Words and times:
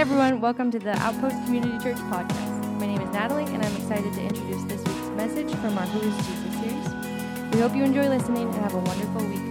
Everyone, 0.00 0.40
welcome 0.40 0.70
to 0.70 0.78
the 0.78 0.96
Outpost 0.96 1.36
Community 1.44 1.76
Church 1.84 1.98
podcast. 2.08 2.80
My 2.80 2.86
name 2.86 3.02
is 3.02 3.10
Natalie, 3.10 3.44
and 3.44 3.62
I'm 3.62 3.76
excited 3.76 4.10
to 4.14 4.22
introduce 4.22 4.62
this 4.64 4.78
week's 4.78 5.10
message 5.10 5.54
from 5.56 5.76
our 5.76 5.84
Who 5.84 6.08
is 6.08 6.16
Jesus 6.26 6.54
series. 6.58 7.52
We 7.52 7.60
hope 7.60 7.76
you 7.76 7.84
enjoy 7.84 8.08
listening 8.08 8.48
and 8.48 8.54
have 8.62 8.72
a 8.72 8.78
wonderful 8.78 9.26
week 9.26 9.49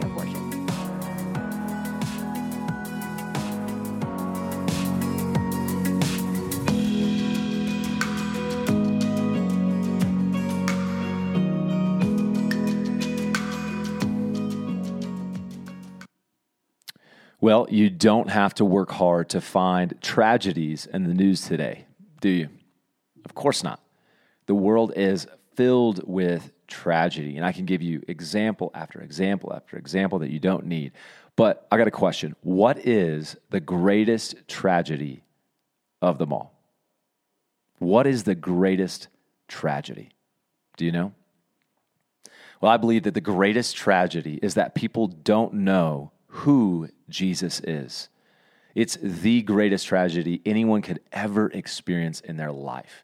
Well, 17.49 17.65
you 17.71 17.89
don't 17.89 18.29
have 18.29 18.53
to 18.55 18.63
work 18.63 18.91
hard 18.91 19.29
to 19.29 19.41
find 19.41 19.99
tragedies 20.03 20.85
in 20.85 21.05
the 21.05 21.15
news 21.15 21.41
today, 21.41 21.87
do 22.21 22.29
you? 22.29 22.49
Of 23.25 23.33
course 23.33 23.63
not. 23.63 23.81
The 24.45 24.53
world 24.53 24.93
is 24.95 25.25
filled 25.55 26.07
with 26.07 26.51
tragedy, 26.67 27.37
and 27.37 27.43
I 27.43 27.51
can 27.51 27.65
give 27.65 27.81
you 27.81 28.03
example 28.07 28.69
after 28.75 29.01
example 29.01 29.51
after 29.51 29.77
example 29.77 30.19
that 30.19 30.29
you 30.29 30.37
don't 30.37 30.67
need. 30.67 30.91
But 31.35 31.65
I 31.71 31.77
got 31.79 31.87
a 31.87 31.91
question 32.05 32.35
What 32.41 32.85
is 32.85 33.35
the 33.49 33.59
greatest 33.59 34.47
tragedy 34.47 35.23
of 36.03 36.19
them 36.19 36.31
all? 36.31 36.53
What 37.79 38.05
is 38.05 38.25
the 38.25 38.35
greatest 38.35 39.07
tragedy? 39.47 40.11
Do 40.77 40.85
you 40.85 40.91
know? 40.91 41.13
Well, 42.61 42.71
I 42.71 42.77
believe 42.77 43.01
that 43.05 43.15
the 43.15 43.21
greatest 43.21 43.75
tragedy 43.75 44.39
is 44.39 44.53
that 44.53 44.75
people 44.75 45.07
don't 45.07 45.55
know 45.55 46.11
who 46.29 46.89
Jesus 47.09 47.59
is. 47.61 48.09
It's 48.75 48.97
the 49.01 49.41
greatest 49.41 49.87
tragedy 49.87 50.41
anyone 50.45 50.81
could 50.81 51.01
ever 51.11 51.49
experience 51.49 52.21
in 52.21 52.37
their 52.37 52.51
life. 52.51 53.03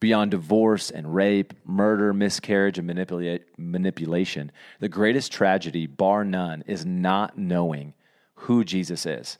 Beyond 0.00 0.32
divorce 0.32 0.90
and 0.90 1.14
rape, 1.14 1.54
murder, 1.64 2.12
miscarriage, 2.12 2.78
and 2.78 2.90
manipula- 2.90 3.40
manipulation, 3.56 4.52
the 4.80 4.88
greatest 4.88 5.32
tragedy, 5.32 5.86
bar 5.86 6.24
none, 6.24 6.62
is 6.66 6.84
not 6.84 7.38
knowing 7.38 7.94
who 8.34 8.64
Jesus 8.64 9.06
is. 9.06 9.38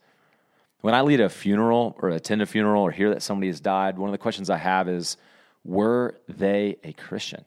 When 0.81 0.95
I 0.95 1.01
lead 1.01 1.21
a 1.21 1.29
funeral 1.29 1.97
or 1.99 2.11
attend 2.11 2.41
a 2.41 2.47
funeral 2.47 2.83
or 2.83 2.93
hear 2.93 3.11
that 3.11 3.23
somebody 3.23 3.49
has 3.49 3.61
died, 3.61 3.99
one 3.99 4.09
of 4.09 4.13
the 4.13 4.19
questions 4.19 4.49
I 4.49 4.59
have 4.59 4.89
is 4.89 5.17
Were 5.65 6.15
they 6.29 6.77
a 6.85 6.93
Christian? 6.93 7.45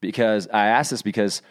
Because 0.00 0.48
I 0.48 0.66
ask 0.66 0.90
this 0.90 1.02
because 1.02 1.42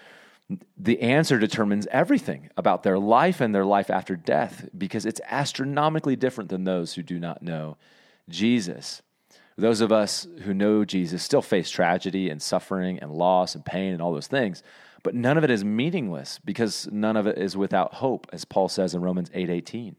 the 0.78 1.02
answer 1.02 1.40
determines 1.40 1.88
everything 1.88 2.50
about 2.56 2.84
their 2.84 3.00
life 3.00 3.42
and 3.42 3.54
their 3.54 3.66
life 3.66 3.90
after 3.90 4.16
death 4.16 4.70
because 4.78 5.06
it's 5.06 5.22
astronomically 5.30 6.16
different 6.16 6.50
than 6.50 6.64
those 6.64 6.94
who 6.94 7.02
do 7.02 7.20
not 7.20 7.42
know 7.42 7.78
Jesus. 8.30 9.02
Those 9.58 9.82
of 9.82 9.92
us 9.92 10.28
who 10.44 10.54
know 10.54 10.86
Jesus 10.86 11.23
still 11.23 11.42
face 11.42 11.70
tragedy 11.70 12.30
and 12.30 12.42
suffering 12.42 13.00
and 13.00 13.12
loss 13.12 13.56
and 13.56 13.66
pain 13.66 13.94
and 13.94 14.02
all 14.02 14.14
those 14.14 14.28
things, 14.28 14.62
but 15.02 15.16
none 15.16 15.38
of 15.38 15.44
it 15.44 15.50
is 15.50 15.64
meaningless 15.64 16.40
because 16.44 16.88
none 16.92 17.16
of 17.16 17.26
it 17.26 17.38
is 17.38 17.56
without 17.56 17.96
hope, 17.96 18.28
as 18.34 18.46
Paul 18.46 18.70
says 18.70 18.94
in 18.94 19.02
Romans 19.02 19.30
8:18. 19.34 19.96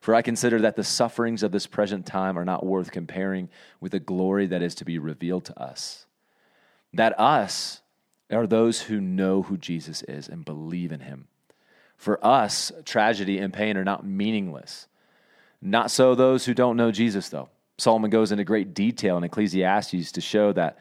For 0.00 0.14
I 0.14 0.22
consider 0.22 0.60
that 0.60 0.76
the 0.76 0.84
sufferings 0.84 1.42
of 1.42 1.52
this 1.52 1.66
present 1.66 2.04
time 2.04 2.38
are 2.38 2.44
not 2.44 2.66
worth 2.66 2.90
comparing 2.90 3.48
with 3.80 3.92
the 3.92 4.00
glory 4.00 4.46
that 4.46 4.62
is 4.62 4.74
to 4.76 4.84
be 4.84 4.98
revealed 4.98 5.44
to 5.46 5.60
us. 5.60 6.06
That 6.92 7.18
us 7.18 7.80
are 8.30 8.46
those 8.46 8.82
who 8.82 9.00
know 9.00 9.42
who 9.42 9.56
Jesus 9.56 10.02
is 10.02 10.28
and 10.28 10.44
believe 10.44 10.92
in 10.92 11.00
him. 11.00 11.28
For 11.96 12.24
us, 12.24 12.72
tragedy 12.84 13.38
and 13.38 13.52
pain 13.52 13.76
are 13.76 13.84
not 13.84 14.06
meaningless. 14.06 14.88
Not 15.62 15.90
so 15.90 16.14
those 16.14 16.44
who 16.44 16.54
don't 16.54 16.76
know 16.76 16.90
Jesus, 16.90 17.28
though. 17.28 17.48
Solomon 17.78 18.10
goes 18.10 18.32
into 18.32 18.44
great 18.44 18.74
detail 18.74 19.16
in 19.16 19.24
Ecclesiastes 19.24 20.12
to 20.12 20.20
show 20.20 20.52
that 20.52 20.78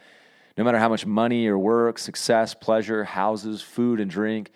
no 0.58 0.64
matter 0.64 0.80
how 0.80 0.90
much 0.90 1.06
money 1.06 1.48
or 1.48 1.58
work, 1.58 2.00
success, 2.00 2.54
pleasure, 2.54 3.04
houses, 3.04 3.62
food, 3.62 4.00
and 4.00 4.10
drink 4.10 4.52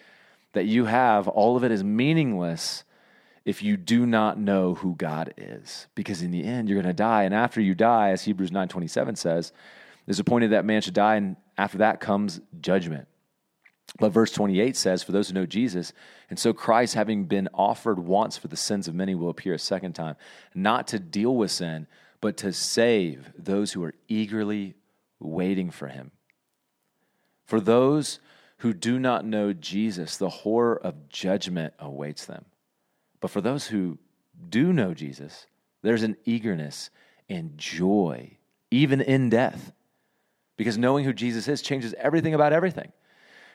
that 0.54 0.66
you 0.66 0.86
have, 0.86 1.28
all 1.28 1.58
of 1.58 1.64
it 1.64 1.72
is 1.72 1.84
meaningless 1.84 2.84
if 3.46 3.62
you 3.62 3.78
do 3.78 4.06
not 4.06 4.38
know 4.38 4.76
who 4.76 4.96
God 4.96 5.34
is. 5.38 5.88
Because 5.96 6.22
in 6.22 6.32
the 6.32 6.44
end, 6.44 6.70
you're 6.70 6.82
going 6.82 6.88
to 6.90 6.94
die. 6.94 7.24
And 7.24 7.34
after 7.34 7.60
you 7.60 7.76
die, 7.76 8.12
as 8.12 8.24
Hebrews 8.24 8.52
9.27 8.52 9.18
says, 9.18 9.52
it's 10.10 10.20
appointed 10.20 10.52
that 10.52 10.66
man 10.66 10.82
should 10.82 10.96
die, 10.96 11.18
and 11.18 11.36
after 11.56 11.78
that 11.78 12.00
comes 12.00 12.42
judgment. 12.60 13.08
But 14.00 14.10
verse 14.10 14.32
28 14.32 14.76
says, 14.76 15.04
For 15.04 15.12
those 15.12 15.28
who 15.28 15.36
know 15.36 15.46
Jesus, 15.46 15.94
and 16.32 16.40
so 16.40 16.52
Christ, 16.52 16.96
having 16.96 17.26
been 17.26 17.48
offered 17.54 18.00
once 18.00 18.36
for 18.36 18.48
the 18.48 18.58
sins 18.58 18.88
of 18.88 18.96
many, 18.96 19.14
will 19.14 19.30
appear 19.30 19.54
a 19.54 19.60
second 19.60 19.94
time, 19.94 20.16
not 20.56 20.88
to 20.88 21.00
deal 21.00 21.36
with 21.36 21.52
sin, 21.52 21.86
but 22.22 22.38
to 22.38 22.52
save 22.52 23.32
those 23.38 23.72
who 23.72 23.84
are 23.84 23.94
eagerly 24.08 24.74
waiting 25.20 25.70
for 25.70 25.88
him. 25.88 26.10
For 27.46 27.60
those 27.60 28.20
who 28.58 28.74
do 28.74 29.00
not 29.00 29.26
know 29.26 29.54
Jesus, 29.54 30.18
the 30.18 30.30
horror 30.30 30.76
of 30.76 31.10
judgment 31.10 31.76
awaits 31.78 32.26
them. 32.26 32.46
But 33.20 33.30
for 33.30 33.42
those 33.42 33.68
who 33.68 34.00
do 34.50 34.74
know 34.74 34.96
Jesus, 34.96 35.46
there's 35.84 36.04
an 36.04 36.18
eagerness 36.26 36.90
and 37.30 37.58
joy, 37.58 38.38
even 38.72 39.02
in 39.02 39.30
death 39.30 39.72
because 40.60 40.78
knowing 40.78 41.06
who 41.06 41.14
Jesus 41.14 41.48
is 41.48 41.62
changes 41.62 41.96
everything 41.98 42.34
about 42.34 42.52
everything. 42.52 42.92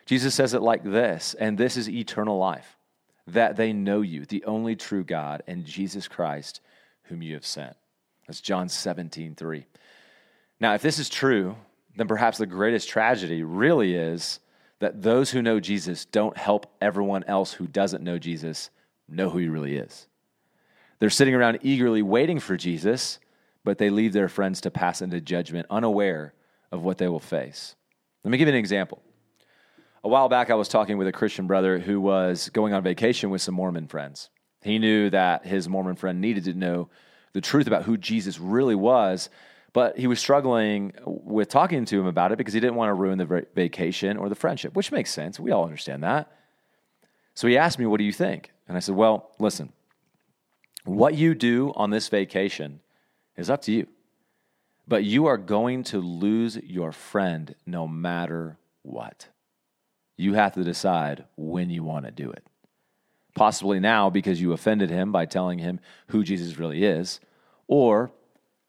Jesus 0.06 0.34
says 0.34 0.54
it 0.54 0.62
like 0.62 0.82
this, 0.82 1.34
and 1.38 1.59
this 1.59 1.76
is 1.76 1.87
eternal 1.87 2.38
life 2.38 2.78
that 3.26 3.56
they 3.56 3.75
know 3.75 4.00
you, 4.00 4.25
the 4.25 4.42
only 4.47 4.75
true 4.75 5.04
God, 5.04 5.43
and 5.47 5.66
Jesus 5.66 6.09
Christ, 6.09 6.62
whom 7.04 7.20
you 7.20 7.34
have 7.34 7.44
sent. 7.44 7.76
That's 8.26 8.41
John 8.41 8.70
17, 8.70 9.34
3. 9.34 9.66
Now, 10.59 10.72
if 10.72 10.81
this 10.81 10.98
is 10.98 11.10
true, 11.10 11.56
then 11.94 12.09
perhaps 12.09 12.38
the 12.38 12.47
greatest 12.47 12.88
tragedy 12.88 13.43
really 13.43 13.94
is 13.94 14.41
that 14.78 15.03
those 15.03 15.31
who 15.31 15.43
know 15.43 15.60
Jesus 15.60 16.06
don't 16.06 16.38
help 16.38 16.72
everyone 16.81 17.25
else 17.25 17.53
who 17.53 17.66
doesn't 17.66 18.03
know 18.03 18.19
Jesus 18.19 18.70
know 19.10 19.28
who 19.28 19.37
he 19.37 19.48
really 19.48 19.76
is. 19.76 20.09
They're 21.00 21.10
sitting 21.10 21.34
around 21.34 21.59
eagerly 21.60 22.00
waiting 22.00 22.41
for 22.41 22.56
Jesus, 22.56 23.19
but 23.62 23.76
they 23.76 23.91
leave 23.91 24.14
their 24.14 24.31
friends 24.31 24.62
to 24.62 24.70
pass 24.70 25.03
into 25.03 25.20
judgment, 25.20 25.66
unaware 25.69 26.32
of 26.74 26.82
what 26.82 26.98
they 26.98 27.08
will 27.08 27.20
face. 27.20 27.76
Let 28.24 28.30
me 28.30 28.38
give 28.38 28.48
you 28.48 28.54
an 28.54 28.58
example. 28.58 29.00
A 30.02 30.08
while 30.08 30.28
back, 30.28 30.50
I 30.50 30.54
was 30.54 30.68
talking 30.68 30.98
with 30.98 31.08
a 31.08 31.12
Christian 31.12 31.46
brother 31.46 31.78
who 31.78 32.00
was 32.00 32.50
going 32.50 32.74
on 32.74 32.82
vacation 32.82 33.30
with 33.30 33.40
some 33.40 33.54
Mormon 33.54 33.86
friends. 33.86 34.28
He 34.62 34.78
knew 34.78 35.08
that 35.10 35.46
his 35.46 35.68
Mormon 35.68 35.96
friend 35.96 36.20
needed 36.20 36.44
to 36.44 36.54
know 36.54 36.90
the 37.32 37.40
truth 37.40 37.66
about 37.66 37.84
who 37.84 37.96
Jesus 37.96 38.38
really 38.38 38.74
was, 38.74 39.30
but 39.72 39.98
he 39.98 40.06
was 40.06 40.20
struggling 40.20 40.92
with 41.04 41.48
talking 41.48 41.84
to 41.86 42.00
him 42.00 42.06
about 42.06 42.32
it 42.32 42.38
because 42.38 42.54
he 42.54 42.60
didn't 42.60 42.76
want 42.76 42.90
to 42.90 42.94
ruin 42.94 43.18
the 43.18 43.46
vacation 43.54 44.16
or 44.16 44.28
the 44.28 44.34
friendship, 44.34 44.74
which 44.76 44.92
makes 44.92 45.10
sense. 45.10 45.40
We 45.40 45.50
all 45.52 45.64
understand 45.64 46.02
that. 46.02 46.30
So 47.34 47.48
he 47.48 47.56
asked 47.56 47.78
me, 47.78 47.86
What 47.86 47.98
do 47.98 48.04
you 48.04 48.12
think? 48.12 48.52
And 48.68 48.76
I 48.76 48.80
said, 48.80 48.94
Well, 48.94 49.30
listen, 49.38 49.72
what 50.84 51.14
you 51.14 51.34
do 51.34 51.72
on 51.76 51.90
this 51.90 52.08
vacation 52.08 52.80
is 53.36 53.50
up 53.50 53.62
to 53.62 53.72
you. 53.72 53.86
But 54.86 55.04
you 55.04 55.26
are 55.26 55.38
going 55.38 55.84
to 55.84 55.98
lose 55.98 56.56
your 56.56 56.92
friend 56.92 57.54
no 57.66 57.88
matter 57.88 58.58
what. 58.82 59.28
You 60.16 60.34
have 60.34 60.52
to 60.54 60.64
decide 60.64 61.24
when 61.36 61.70
you 61.70 61.82
want 61.82 62.04
to 62.04 62.10
do 62.10 62.30
it. 62.30 62.44
Possibly 63.34 63.80
now 63.80 64.10
because 64.10 64.40
you 64.40 64.52
offended 64.52 64.90
him 64.90 65.10
by 65.10 65.26
telling 65.26 65.58
him 65.58 65.80
who 66.08 66.22
Jesus 66.22 66.58
really 66.58 66.84
is, 66.84 67.19
or 67.66 68.12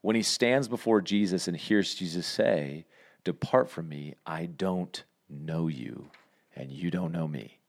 when 0.01 0.15
he 0.15 0.23
stands 0.23 0.67
before 0.67 1.01
Jesus 1.01 1.47
and 1.47 1.55
hears 1.55 1.93
Jesus 1.93 2.25
say, 2.25 2.85
Depart 3.23 3.69
from 3.69 3.89
me, 3.89 4.15
I 4.25 4.45
don't 4.45 5.03
know 5.29 5.67
you, 5.67 6.09
and 6.55 6.71
you 6.71 6.89
don't 6.91 7.11
know 7.11 7.27
me. 7.27 7.59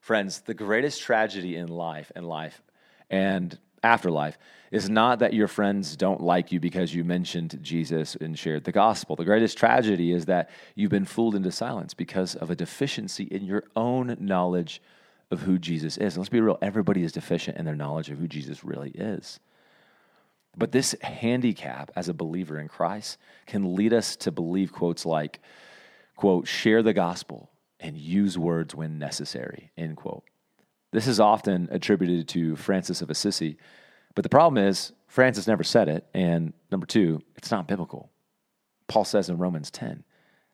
Friends, 0.00 0.40
the 0.40 0.54
greatest 0.54 1.00
tragedy 1.00 1.56
in 1.56 1.68
life 1.68 2.10
and 2.16 2.26
life 2.26 2.62
and 3.08 3.58
afterlife 3.82 4.38
is 4.70 4.88
not 4.88 5.18
that 5.18 5.34
your 5.34 5.48
friends 5.48 5.96
don't 5.96 6.20
like 6.20 6.50
you 6.50 6.58
because 6.58 6.94
you 6.94 7.04
mentioned 7.04 7.58
Jesus 7.62 8.16
and 8.16 8.38
shared 8.38 8.64
the 8.64 8.72
gospel. 8.72 9.16
The 9.16 9.24
greatest 9.24 9.58
tragedy 9.58 10.12
is 10.12 10.26
that 10.26 10.50
you've 10.74 10.90
been 10.90 11.04
fooled 11.04 11.34
into 11.34 11.52
silence 11.52 11.92
because 11.92 12.34
of 12.34 12.50
a 12.50 12.56
deficiency 12.56 13.24
in 13.24 13.44
your 13.44 13.64
own 13.76 14.16
knowledge 14.18 14.80
of 15.30 15.42
who 15.42 15.58
Jesus 15.58 15.96
is. 15.96 16.14
And 16.14 16.18
let's 16.18 16.28
be 16.28 16.40
real, 16.40 16.58
everybody 16.62 17.02
is 17.02 17.12
deficient 17.12 17.58
in 17.58 17.64
their 17.64 17.76
knowledge 17.76 18.10
of 18.10 18.18
who 18.18 18.28
Jesus 18.28 18.64
really 18.64 18.90
is. 18.90 19.40
But 20.56 20.72
this 20.72 20.94
handicap 21.00 21.90
as 21.96 22.08
a 22.08 22.14
believer 22.14 22.58
in 22.58 22.68
Christ 22.68 23.18
can 23.46 23.74
lead 23.74 23.92
us 23.92 24.16
to 24.16 24.30
believe 24.30 24.72
quotes 24.72 25.06
like, 25.06 25.40
quote, 26.16 26.46
share 26.46 26.82
the 26.82 26.92
gospel 26.92 27.50
and 27.80 27.96
use 27.96 28.38
words 28.38 28.74
when 28.74 28.98
necessary, 28.98 29.72
end 29.76 29.96
quote. 29.96 30.24
This 30.92 31.06
is 31.06 31.20
often 31.20 31.68
attributed 31.70 32.28
to 32.28 32.56
Francis 32.56 33.02
of 33.02 33.10
Assisi, 33.10 33.56
but 34.14 34.22
the 34.22 34.28
problem 34.28 34.62
is 34.62 34.92
Francis 35.08 35.46
never 35.46 35.64
said 35.64 35.88
it, 35.88 36.06
and 36.14 36.52
number 36.70 36.86
two, 36.86 37.22
it's 37.36 37.50
not 37.50 37.66
biblical. 37.66 38.10
Paul 38.88 39.04
says 39.04 39.28
in 39.28 39.38
Romans 39.38 39.70
10, 39.70 40.04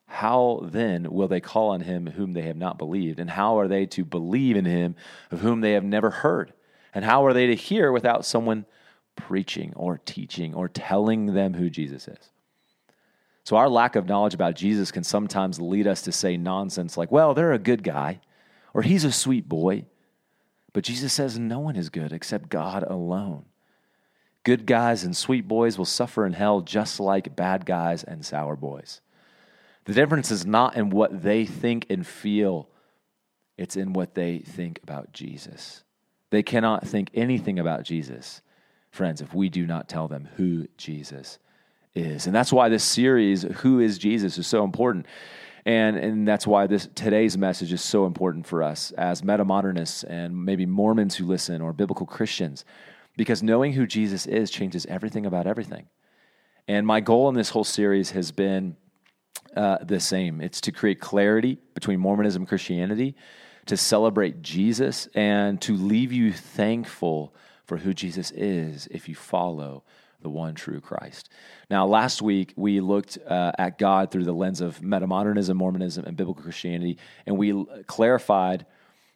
how 0.07 0.61
then 0.63 1.11
will 1.11 1.29
they 1.29 1.41
call 1.41 1.71
on 1.71 1.83
him 1.83 2.07
whom 2.07 2.33
they 2.33 2.43
have 2.43 2.57
not 2.57 2.79
believed? 2.79 3.19
And 3.19 3.29
how 3.29 3.59
are 3.59 3.69
they 3.69 3.85
to 3.87 4.05
believe 4.07 4.57
in 4.57 4.65
him 4.65 4.97
of 5.31 5.41
whom 5.41 5.61
they 5.61 5.73
have 5.73 5.85
never 5.85 6.09
heard? 6.09 6.55
And 6.95 7.05
how 7.05 7.27
are 7.27 7.35
they 7.35 7.49
to 7.49 7.55
hear 7.55 7.93
without 7.93 8.25
someone 8.25 8.65
preaching 9.19 9.73
or 9.75 9.99
teaching 9.99 10.55
or 10.55 10.69
telling 10.69 11.35
them 11.35 11.55
who 11.55 11.69
Jesus 11.69 12.09
is. 12.09 12.31
So, 13.45 13.57
our 13.57 13.69
lack 13.69 13.97
of 13.97 14.07
knowledge 14.07 14.35
about 14.35 14.55
Jesus 14.55 14.93
can 14.93 15.05
sometimes 15.05 15.61
lead 15.61 15.87
us 15.87 16.03
to 16.03 16.13
say 16.13 16.37
nonsense 16.37 16.97
like, 16.97 17.11
well, 17.11 17.35
they're 17.35 17.53
a 17.53 17.59
good 17.59 17.83
guy, 17.83 18.21
or 18.73 18.83
he's 18.83 19.05
a 19.05 19.13
sweet 19.13 19.49
boy. 19.49 19.87
But 20.79 20.85
Jesus 20.85 21.13
says 21.13 21.37
no 21.37 21.59
one 21.59 21.75
is 21.75 21.91
good 21.91 22.13
except 22.13 22.51
God 22.51 22.85
alone. 22.85 23.47
Good 24.45 24.65
guys 24.65 25.03
and 25.03 25.17
sweet 25.17 25.49
boys 25.49 25.77
will 25.77 25.85
suffer 25.85 26.25
in 26.25 26.35
hell 26.35 26.61
just 26.61 27.01
like 27.01 27.35
bad 27.35 27.67
guys 27.67 28.05
and 28.05 28.25
sour 28.25 28.55
boys. 28.55 29.01
The 29.87 29.93
difference 29.93 30.31
is 30.31 30.47
not 30.47 30.77
in 30.77 30.91
what 30.91 31.25
they 31.25 31.47
think 31.47 31.87
and 31.91 32.07
feel, 32.07 32.69
it's 33.57 33.75
in 33.75 33.93
what 33.93 34.15
they 34.15 34.39
think 34.39 34.79
about 34.85 35.13
Jesus. 35.13 35.83
They 36.31 36.45
cannot 36.45 36.87
think 36.87 37.11
anything 37.13 37.59
about 37.59 37.83
Jesus, 37.83 38.41
friends, 38.93 39.21
if 39.21 39.35
we 39.35 39.49
do 39.49 39.67
not 39.67 39.89
tell 39.89 40.07
them 40.07 40.29
who 40.37 40.69
Jesus 40.77 41.41
is. 41.97 42.27
And 42.27 42.37
that's 42.37 42.53
why 42.53 42.69
this 42.69 42.85
series, 42.85 43.43
Who 43.43 43.81
is 43.81 43.99
Jesus, 43.99 44.39
is 44.39 44.47
so 44.47 44.63
important. 44.63 45.07
And, 45.65 45.97
and 45.97 46.27
that's 46.27 46.47
why 46.47 46.67
this 46.67 46.89
today's 46.95 47.37
message 47.37 47.73
is 47.73 47.83
so 47.83 48.07
important 48.07 48.47
for 48.47 48.63
us 48.63 48.91
as 48.93 49.23
metamodernists 49.23 50.05
and 50.05 50.45
maybe 50.45 50.67
Mormons 50.67 51.17
who 51.17 51.27
listen 51.27 51.61
or 51.61 51.73
biblical 51.73 52.07
Christians, 52.07 52.65
because 53.17 53.43
knowing 53.43 53.73
who 53.73 53.87
Jesus 53.87 54.27
is 54.27 54.51
changes 54.51 54.87
everything 54.87 55.27
about 55.27 55.47
everything. 55.47 55.87
And 56.67 56.87
my 56.87 57.01
goal 57.01 57.29
in 57.29 57.35
this 57.35 57.51
whole 57.51 57.65
series 57.65 58.11
has 58.11 58.31
been 58.31 58.77
uh, 59.57 59.79
the 59.83 60.01
same 60.01 60.41
it's 60.41 60.61
to 60.63 60.73
create 60.73 61.01
clarity 61.01 61.59
between 61.75 61.99
Mormonism 61.99 62.43
and 62.43 62.49
Christianity, 62.49 63.17
to 63.67 63.77
celebrate 63.77 64.43
Jesus, 64.43 65.09
and 65.15 65.61
to 65.63 65.75
leave 65.75 66.13
you 66.13 66.33
thankful 66.33 67.35
for 67.65 67.79
who 67.79 67.93
Jesus 67.93 68.31
is 68.31 68.89
if 68.91 69.09
you 69.09 69.15
follow 69.15 69.85
the 70.23 70.29
one 70.29 70.55
true 70.55 70.81
Christ. 70.81 71.29
Now, 71.71 71.87
last 71.87 72.23
week 72.23 72.53
we 72.57 72.81
looked 72.81 73.19
uh, 73.27 73.53
at 73.59 73.79
God 73.79 74.11
through 74.11 74.25
the 74.25 74.33
lens 74.33 74.61
of 74.61 74.81
metamodernism, 74.81 75.55
Mormonism, 75.55 76.05
and 76.05 76.17
biblical 76.17 76.43
Christianity, 76.43 76.99
and 77.27 77.39
we 77.39 77.65
clarified 77.87 78.67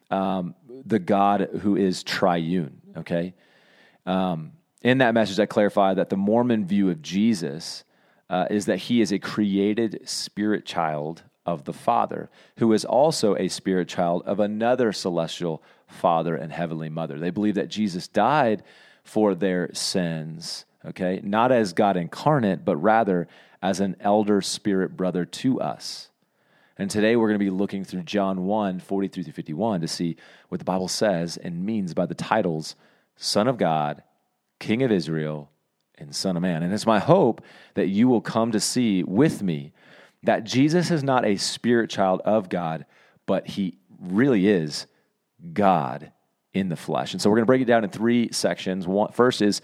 um, 0.09 0.55
the 0.85 0.99
God 0.99 1.49
who 1.61 1.75
is 1.75 2.03
triune. 2.03 2.81
Okay, 2.97 3.33
um, 4.05 4.53
in 4.81 4.99
that 4.99 5.13
message, 5.13 5.39
I 5.39 5.45
clarified 5.45 5.97
that 5.97 6.09
the 6.09 6.17
Mormon 6.17 6.65
view 6.65 6.89
of 6.89 7.01
Jesus 7.01 7.83
uh, 8.29 8.47
is 8.49 8.65
that 8.65 8.77
he 8.77 9.01
is 9.01 9.11
a 9.11 9.19
created 9.19 10.01
spirit 10.05 10.65
child 10.65 11.23
of 11.45 11.65
the 11.65 11.73
Father, 11.73 12.29
who 12.57 12.71
is 12.71 12.85
also 12.85 13.35
a 13.35 13.47
spirit 13.49 13.87
child 13.87 14.23
of 14.25 14.39
another 14.39 14.93
celestial 14.93 15.61
Father 15.87 16.35
and 16.35 16.51
heavenly 16.51 16.89
Mother. 16.89 17.19
They 17.19 17.29
believe 17.29 17.55
that 17.55 17.69
Jesus 17.69 18.07
died 18.07 18.63
for 19.03 19.35
their 19.35 19.73
sins 19.73 20.65
okay? 20.85 21.19
Not 21.23 21.51
as 21.51 21.73
God 21.73 21.97
incarnate, 21.97 22.65
but 22.65 22.77
rather 22.77 23.27
as 23.61 23.79
an 23.79 23.95
elder 23.99 24.41
spirit 24.41 24.97
brother 24.97 25.25
to 25.25 25.61
us. 25.61 26.09
And 26.77 26.89
today 26.89 27.15
we're 27.15 27.27
going 27.27 27.39
to 27.39 27.45
be 27.45 27.51
looking 27.51 27.83
through 27.83 28.03
John 28.03 28.45
1 28.45 28.79
43 28.79 29.23
through 29.23 29.33
51 29.33 29.81
to 29.81 29.87
see 29.87 30.17
what 30.49 30.59
the 30.59 30.65
Bible 30.65 30.87
says 30.87 31.37
and 31.37 31.65
means 31.65 31.93
by 31.93 32.05
the 32.05 32.15
titles 32.15 32.75
Son 33.15 33.47
of 33.47 33.57
God, 33.57 34.01
King 34.59 34.81
of 34.81 34.91
Israel, 34.91 35.51
and 35.97 36.15
Son 36.15 36.35
of 36.35 36.41
Man. 36.41 36.63
And 36.63 36.73
it's 36.73 36.85
my 36.85 36.99
hope 36.99 37.41
that 37.75 37.87
you 37.87 38.07
will 38.07 38.21
come 38.21 38.51
to 38.51 38.59
see 38.59 39.03
with 39.03 39.43
me 39.43 39.71
that 40.23 40.45
Jesus 40.45 40.89
is 40.89 41.03
not 41.03 41.25
a 41.25 41.37
spirit 41.37 41.89
child 41.89 42.21
of 42.25 42.49
God, 42.49 42.85
but 43.25 43.47
he 43.47 43.77
really 43.99 44.47
is 44.47 44.87
God 45.53 46.11
in 46.53 46.69
the 46.69 46.75
flesh. 46.75 47.13
And 47.13 47.21
so 47.21 47.29
we're 47.29 47.37
going 47.37 47.43
to 47.43 47.47
break 47.47 47.61
it 47.61 47.65
down 47.65 47.83
in 47.83 47.89
three 47.89 48.31
sections. 48.31 48.87
One, 48.87 49.11
first 49.11 49.41
is 49.41 49.61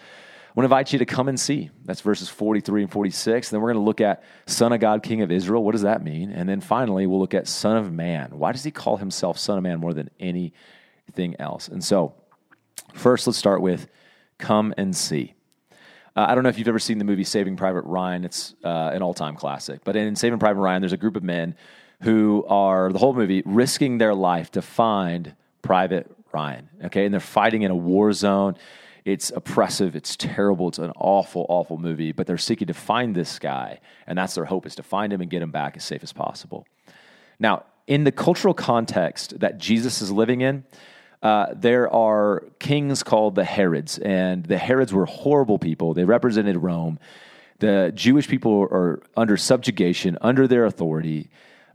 want 0.59 0.69
to 0.69 0.75
invite 0.75 0.91
you 0.91 0.99
to 0.99 1.05
come 1.05 1.29
and 1.29 1.39
see. 1.39 1.69
That's 1.85 2.01
verses 2.01 2.27
43 2.27 2.81
and 2.81 2.91
46. 2.91 3.47
And 3.47 3.55
then 3.55 3.61
we're 3.61 3.71
going 3.71 3.81
to 3.81 3.85
look 3.85 4.01
at 4.01 4.21
Son 4.45 4.73
of 4.73 4.81
God, 4.81 5.03
King 5.03 5.21
of 5.21 5.31
Israel. 5.31 5.63
What 5.63 5.71
does 5.71 5.83
that 5.83 6.03
mean? 6.03 6.31
And 6.31 6.49
then 6.49 6.59
finally, 6.59 7.07
we'll 7.07 7.21
look 7.21 7.33
at 7.33 7.47
Son 7.47 7.77
of 7.77 7.93
Man. 7.93 8.31
Why 8.37 8.51
does 8.51 8.65
he 8.65 8.71
call 8.71 8.97
himself 8.97 9.37
Son 9.39 9.57
of 9.57 9.63
Man 9.63 9.79
more 9.79 9.93
than 9.93 10.09
anything 10.19 11.37
else? 11.39 11.69
And 11.69 11.81
so, 11.81 12.13
first, 12.93 13.25
let's 13.25 13.39
start 13.39 13.61
with 13.61 13.87
come 14.37 14.73
and 14.75 14.93
see. 14.93 15.33
Uh, 16.13 16.25
I 16.27 16.35
don't 16.35 16.43
know 16.43 16.49
if 16.49 16.59
you've 16.59 16.67
ever 16.67 16.77
seen 16.77 16.97
the 16.97 17.05
movie 17.05 17.23
Saving 17.23 17.55
Private 17.55 17.83
Ryan. 17.83 18.25
It's 18.25 18.53
uh, 18.61 18.91
an 18.93 19.01
all 19.01 19.13
time 19.13 19.37
classic. 19.37 19.85
But 19.85 19.95
in 19.95 20.17
Saving 20.17 20.39
Private 20.39 20.59
Ryan, 20.59 20.81
there's 20.81 20.91
a 20.91 20.97
group 20.97 21.15
of 21.15 21.23
men 21.23 21.55
who 22.01 22.43
are, 22.49 22.91
the 22.91 22.99
whole 22.99 23.13
movie, 23.13 23.43
risking 23.45 23.97
their 23.97 24.13
life 24.13 24.51
to 24.51 24.61
find 24.61 25.35
Private 25.61 26.11
Ryan. 26.33 26.67
Okay. 26.83 27.05
And 27.05 27.13
they're 27.13 27.21
fighting 27.21 27.61
in 27.61 27.71
a 27.71 27.75
war 27.77 28.11
zone. 28.11 28.57
It's 29.05 29.31
oppressive. 29.31 29.95
It's 29.95 30.15
terrible. 30.15 30.67
It's 30.69 30.79
an 30.79 30.91
awful, 30.95 31.45
awful 31.49 31.77
movie. 31.77 32.11
But 32.11 32.27
they're 32.27 32.37
seeking 32.37 32.67
to 32.67 32.73
find 32.73 33.15
this 33.15 33.39
guy, 33.39 33.79
and 34.07 34.17
that's 34.17 34.35
their 34.35 34.45
hope 34.45 34.65
is 34.65 34.75
to 34.75 34.83
find 34.83 35.11
him 35.11 35.21
and 35.21 35.29
get 35.29 35.41
him 35.41 35.51
back 35.51 35.77
as 35.77 35.83
safe 35.83 36.03
as 36.03 36.13
possible. 36.13 36.65
Now, 37.39 37.63
in 37.87 38.03
the 38.03 38.11
cultural 38.11 38.53
context 38.53 39.39
that 39.39 39.57
Jesus 39.57 40.01
is 40.01 40.11
living 40.11 40.41
in, 40.41 40.63
uh, 41.21 41.47
there 41.53 41.91
are 41.93 42.45
kings 42.59 43.03
called 43.03 43.35
the 43.35 43.43
Herods, 43.43 43.97
and 43.97 44.45
the 44.45 44.57
Herods 44.57 44.93
were 44.93 45.05
horrible 45.05 45.59
people. 45.59 45.93
They 45.93 46.05
represented 46.05 46.57
Rome. 46.57 46.99
The 47.59 47.91
Jewish 47.93 48.27
people 48.27 48.61
are 48.61 49.01
under 49.17 49.35
subjugation, 49.35 50.17
under 50.21 50.47
their 50.47 50.65
authority. 50.65 51.29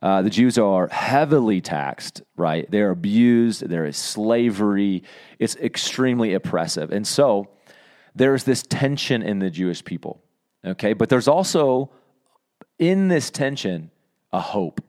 Uh, 0.04 0.20
the 0.20 0.28
Jews 0.28 0.58
are 0.58 0.86
heavily 0.88 1.62
taxed, 1.62 2.20
right? 2.36 2.70
They're 2.70 2.90
abused. 2.90 3.66
There 3.66 3.86
is 3.86 3.96
slavery. 3.96 5.02
It's 5.38 5.56
extremely 5.56 6.34
oppressive. 6.34 6.92
And 6.92 7.06
so 7.06 7.48
there's 8.14 8.44
this 8.44 8.62
tension 8.62 9.22
in 9.22 9.38
the 9.38 9.48
Jewish 9.48 9.82
people, 9.82 10.22
okay? 10.62 10.92
But 10.92 11.08
there's 11.08 11.26
also 11.26 11.90
in 12.78 13.08
this 13.08 13.30
tension 13.30 13.90
a 14.30 14.40
hope. 14.40 14.84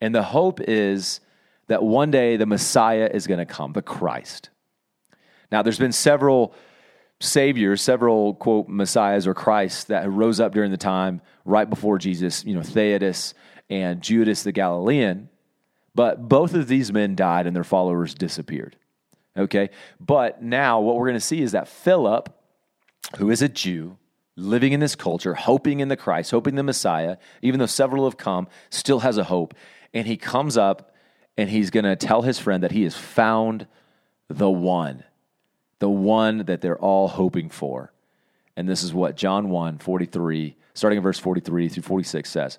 And 0.00 0.12
the 0.12 0.24
hope 0.24 0.60
is 0.60 1.20
that 1.68 1.84
one 1.84 2.10
day 2.10 2.36
the 2.36 2.44
Messiah 2.44 3.08
is 3.14 3.28
going 3.28 3.38
to 3.38 3.46
come, 3.46 3.72
the 3.72 3.82
Christ. 3.82 4.50
Now, 5.52 5.62
there's 5.62 5.78
been 5.78 5.92
several 5.92 6.54
saviors, 7.20 7.82
several 7.82 8.34
quote 8.34 8.66
messiahs 8.66 9.28
or 9.28 9.34
Christ 9.34 9.88
that 9.88 10.10
rose 10.10 10.40
up 10.40 10.52
during 10.52 10.72
the 10.72 10.76
time 10.76 11.20
right 11.44 11.70
before 11.70 11.98
Jesus, 11.98 12.44
you 12.44 12.54
know, 12.56 12.62
Theudas 12.62 13.34
and 13.70 14.02
Judas 14.02 14.42
the 14.42 14.52
Galilean, 14.52 15.30
but 15.94 16.28
both 16.28 16.54
of 16.54 16.68
these 16.68 16.92
men 16.92 17.14
died 17.14 17.46
and 17.46 17.54
their 17.54 17.64
followers 17.64 18.12
disappeared. 18.12 18.76
Okay? 19.36 19.70
But 19.98 20.42
now 20.42 20.80
what 20.80 20.96
we're 20.96 21.06
going 21.06 21.14
to 21.14 21.20
see 21.20 21.40
is 21.40 21.52
that 21.52 21.68
Philip, 21.68 22.28
who 23.16 23.30
is 23.30 23.40
a 23.40 23.48
Jew, 23.48 23.96
living 24.36 24.72
in 24.72 24.80
this 24.80 24.96
culture, 24.96 25.34
hoping 25.34 25.80
in 25.80 25.88
the 25.88 25.96
Christ, 25.96 26.30
hoping 26.30 26.56
the 26.56 26.62
Messiah, 26.62 27.16
even 27.42 27.60
though 27.60 27.66
several 27.66 28.04
have 28.04 28.16
come, 28.16 28.48
still 28.70 29.00
has 29.00 29.18
a 29.18 29.24
hope. 29.24 29.54
And 29.94 30.06
he 30.06 30.16
comes 30.16 30.56
up 30.56 30.94
and 31.36 31.48
he's 31.48 31.70
going 31.70 31.84
to 31.84 31.96
tell 31.96 32.22
his 32.22 32.38
friend 32.38 32.62
that 32.62 32.72
he 32.72 32.82
has 32.82 32.96
found 32.96 33.66
the 34.28 34.50
one, 34.50 35.04
the 35.78 35.88
one 35.88 36.44
that 36.46 36.60
they're 36.60 36.78
all 36.78 37.08
hoping 37.08 37.50
for. 37.50 37.92
And 38.56 38.68
this 38.68 38.82
is 38.82 38.92
what 38.92 39.16
John 39.16 39.48
1 39.48 39.78
43, 39.78 40.56
starting 40.74 40.96
in 40.98 41.02
verse 41.02 41.18
43 41.18 41.68
through 41.68 41.82
46 41.82 42.30
says. 42.30 42.58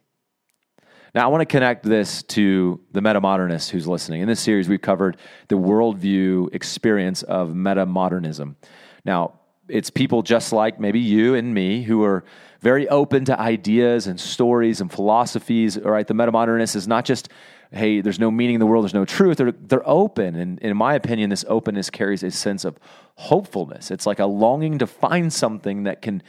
Now, 1.13 1.25
I 1.25 1.27
want 1.27 1.41
to 1.41 1.45
connect 1.45 1.83
this 1.83 2.23
to 2.23 2.79
the 2.93 3.01
meta-modernist 3.01 3.71
who's 3.71 3.85
listening. 3.85 4.21
In 4.21 4.29
this 4.29 4.39
series, 4.39 4.69
we've 4.69 4.81
covered 4.81 5.17
the 5.49 5.55
worldview 5.55 6.55
experience 6.55 7.21
of 7.23 7.53
meta-modernism. 7.53 8.55
Now, 9.03 9.33
it's 9.67 9.89
people 9.89 10.21
just 10.21 10.53
like 10.53 10.79
maybe 10.79 11.01
you 11.01 11.35
and 11.35 11.53
me 11.53 11.83
who 11.83 12.03
are 12.03 12.23
very 12.61 12.87
open 12.87 13.25
to 13.25 13.37
ideas 13.37 14.07
and 14.07 14.19
stories 14.19 14.79
and 14.79 14.89
philosophies. 14.89 15.77
All 15.77 15.91
right, 15.91 16.07
the 16.07 16.13
metamodernist 16.13 16.77
is 16.77 16.87
not 16.87 17.03
just, 17.03 17.27
hey, 17.71 17.99
there's 17.99 18.19
no 18.19 18.31
meaning 18.31 18.55
in 18.55 18.59
the 18.59 18.65
world, 18.65 18.85
there's 18.85 18.93
no 18.93 19.05
truth. 19.05 19.37
They're, 19.37 19.51
they're 19.51 19.87
open. 19.87 20.35
And 20.35 20.59
in 20.59 20.77
my 20.77 20.93
opinion, 20.95 21.29
this 21.29 21.43
openness 21.47 21.89
carries 21.89 22.23
a 22.23 22.31
sense 22.31 22.63
of 22.63 22.79
hopefulness. 23.15 23.91
It's 23.91 24.05
like 24.05 24.19
a 24.19 24.25
longing 24.25 24.77
to 24.79 24.87
find 24.87 25.31
something 25.31 25.83
that 25.83 26.01
can 26.01 26.23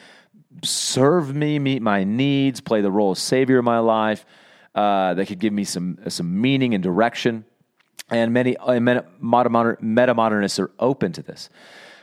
serve 0.64 1.34
me, 1.36 1.60
meet 1.60 1.82
my 1.82 2.02
needs, 2.02 2.60
play 2.60 2.80
the 2.80 2.90
role 2.90 3.12
of 3.12 3.18
savior 3.18 3.60
in 3.60 3.64
my 3.64 3.78
life 3.78 4.24
uh, 4.75 5.14
that 5.14 5.26
could 5.26 5.38
give 5.38 5.52
me 5.52 5.64
some 5.64 5.99
some 6.09 6.41
meaning 6.41 6.75
and 6.75 6.83
direction. 6.83 7.45
And 8.11 8.33
many 8.33 8.57
uh, 8.57 8.79
meta 8.81 9.05
modernists 10.14 10.59
are 10.59 10.71
open 10.79 11.12
to 11.12 11.23
this. 11.23 11.49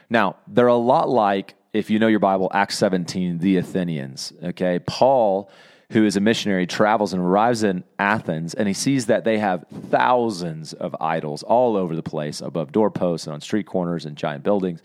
Now, 0.10 0.38
they're 0.48 0.68
a 0.68 0.76
lot 0.76 1.08
like 1.10 1.56
if 1.74 1.90
you 1.90 2.00
know 2.00 2.08
your 2.08 2.20
Bible, 2.20 2.50
Acts 2.54 2.78
17, 2.78 3.40
the 3.40 3.58
Athenians. 3.58 4.34
Okay. 4.44 4.80
Paul, 4.80 5.52
who 5.92 6.06
is 6.06 6.16
a 6.16 6.20
missionary, 6.20 6.66
travels 6.66 7.14
and 7.14 7.22
arrives 7.22 7.64
in 7.64 7.84
Athens, 8.00 8.54
and 8.54 8.68
he 8.68 8.74
sees 8.74 9.08
that 9.08 9.24
they 9.24 9.38
have 9.38 9.66
thousands 9.90 10.74
of 10.74 10.96
idols 11.00 11.44
all 11.44 11.78
over 11.78 11.96
the 11.96 12.04
place, 12.04 12.42
above 12.42 12.72
doorposts 12.72 13.28
and 13.28 13.34
on 13.34 13.42
street 13.42 13.66
corners 13.66 14.06
and 14.06 14.16
giant 14.16 14.44
buildings. 14.44 14.82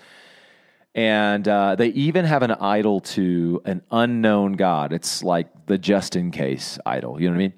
And 0.95 1.49
uh, 1.49 1.75
they 1.75 1.89
even 1.89 2.25
have 2.25 2.43
an 2.43 2.53
idol 2.53 3.01
to 3.01 3.61
an 3.65 3.83
unknown 3.91 4.53
God. 4.53 4.93
It's 4.93 5.25
like 5.25 5.67
the 5.67 5.77
just 5.77 6.15
in 6.15 6.31
case 6.31 6.79
idol. 6.87 7.21
You 7.21 7.29
know 7.29 7.33
what 7.35 7.41
I 7.41 7.49
mean? 7.49 7.55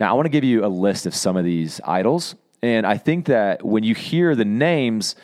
Now, 0.00 0.10
I 0.10 0.14
want 0.14 0.26
to 0.26 0.30
give 0.30 0.44
you 0.44 0.64
a 0.64 0.68
list 0.68 1.04
of 1.06 1.14
some 1.14 1.36
of 1.36 1.44
these 1.44 1.80
idols. 1.84 2.34
And 2.62 2.86
I 2.86 2.96
think 2.96 3.26
that 3.26 3.64
when 3.64 3.84
you 3.84 3.94
hear 3.94 4.34
the 4.34 4.44
names, 4.44 5.16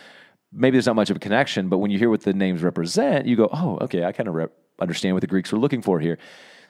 maybe 0.53 0.77
there's 0.77 0.87
not 0.87 0.97
much 0.97 1.11
of 1.11 1.17
a 1.17 1.21
connection, 1.21 1.69
but 1.69 1.79
when 1.79 1.91
you 1.91 1.99
hear 1.99 2.11
what 2.11 2.21
the 2.21 2.35
names 2.35 2.63
represent, 2.63 3.27
you 3.27 3.37
go, 3.37 3.49
oh, 3.53 3.79
okay, 3.83 4.05
I 4.05 4.13
kind 4.13 4.29
of 4.29 4.35
rep- 4.35 4.53
understand 4.79 5.15
what 5.15 5.21
the 5.21 5.27
Greeks 5.27 5.51
were 5.51 5.59
looking 5.59 5.81
for 5.81 6.01
here. 6.01 6.19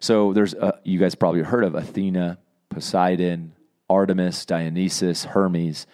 So 0.00 0.32
there's, 0.32 0.54
uh, 0.54 0.78
you 0.84 0.98
guys 0.98 1.14
probably 1.14 1.42
heard 1.42 1.64
of 1.64 1.74
Athena, 1.74 2.38
Poseidon, 2.68 3.54
Artemis, 3.90 4.44
Dionysus, 4.46 5.24
Hermes. 5.24 5.86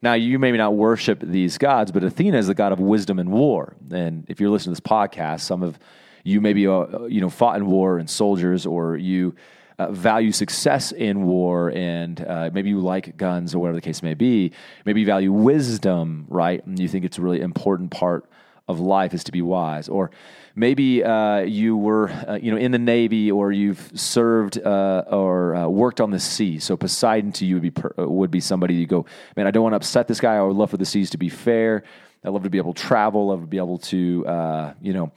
Now, 0.00 0.14
you 0.14 0.38
may 0.38 0.52
not 0.52 0.74
worship 0.74 1.20
these 1.20 1.58
gods, 1.58 1.90
but 1.90 2.04
Athena 2.04 2.38
is 2.38 2.46
the 2.46 2.54
god 2.54 2.72
of 2.72 2.78
wisdom 2.78 3.18
and 3.18 3.30
war. 3.30 3.76
And 3.90 4.24
if 4.28 4.40
you're 4.40 4.50
listening 4.50 4.74
to 4.74 4.80
this 4.80 4.88
podcast, 4.88 5.40
some 5.40 5.62
of 5.62 5.78
you 6.24 6.40
maybe 6.40 6.66
uh, 6.66 7.04
you 7.04 7.20
know 7.20 7.30
fought 7.30 7.56
in 7.56 7.66
war 7.66 7.98
and 7.98 8.08
soldiers, 8.08 8.66
or 8.66 8.96
you 8.96 9.34
uh, 9.78 9.90
value 9.90 10.32
success 10.32 10.92
in 10.92 11.22
war, 11.22 11.70
and 11.70 12.24
uh, 12.26 12.50
maybe 12.52 12.68
you 12.68 12.80
like 12.80 13.16
guns 13.16 13.54
or 13.54 13.60
whatever 13.60 13.76
the 13.76 13.82
case 13.82 14.02
may 14.02 14.14
be. 14.14 14.52
Maybe 14.84 15.00
you 15.00 15.06
value 15.06 15.32
wisdom, 15.32 16.26
right? 16.28 16.64
And 16.66 16.78
you 16.78 16.88
think 16.88 17.04
it's 17.04 17.18
a 17.18 17.22
really 17.22 17.40
important 17.40 17.90
part 17.90 18.28
of 18.68 18.80
life 18.80 19.14
is 19.14 19.24
to 19.24 19.32
be 19.32 19.42
wise. 19.42 19.88
Or 19.88 20.10
maybe 20.54 21.02
uh, 21.02 21.40
you 21.40 21.76
were 21.76 22.10
uh, 22.10 22.38
you 22.40 22.50
know 22.50 22.58
in 22.58 22.70
the 22.72 22.78
navy 22.78 23.30
or 23.30 23.50
you've 23.50 23.90
served 23.94 24.58
uh, 24.58 25.04
or 25.06 25.54
uh, 25.54 25.68
worked 25.68 26.00
on 26.00 26.10
the 26.10 26.20
sea. 26.20 26.58
So 26.58 26.76
poseidon 26.76 27.32
to 27.32 27.46
you 27.46 27.54
would 27.56 27.62
be 27.62 27.70
per, 27.70 27.94
uh, 27.98 28.08
would 28.08 28.30
be 28.30 28.40
somebody 28.40 28.74
you 28.74 28.86
go 28.86 29.06
man 29.36 29.46
i 29.46 29.50
don't 29.50 29.62
want 29.62 29.72
to 29.72 29.76
upset 29.76 30.08
this 30.08 30.20
guy. 30.20 30.36
I 30.36 30.42
would 30.42 30.56
love 30.56 30.70
for 30.70 30.76
the 30.76 30.86
seas 30.86 31.10
to 31.10 31.18
be 31.18 31.28
fair. 31.28 31.84
I 32.24 32.30
love 32.30 32.42
to 32.42 32.50
be 32.50 32.58
able 32.58 32.74
to 32.74 32.82
travel. 32.82 33.30
I 33.30 33.34
love 33.34 33.42
to 33.42 33.46
be 33.46 33.58
able 33.58 33.78
to 33.78 34.26
uh, 34.26 34.72
you 34.82 34.92
know 34.92 35.12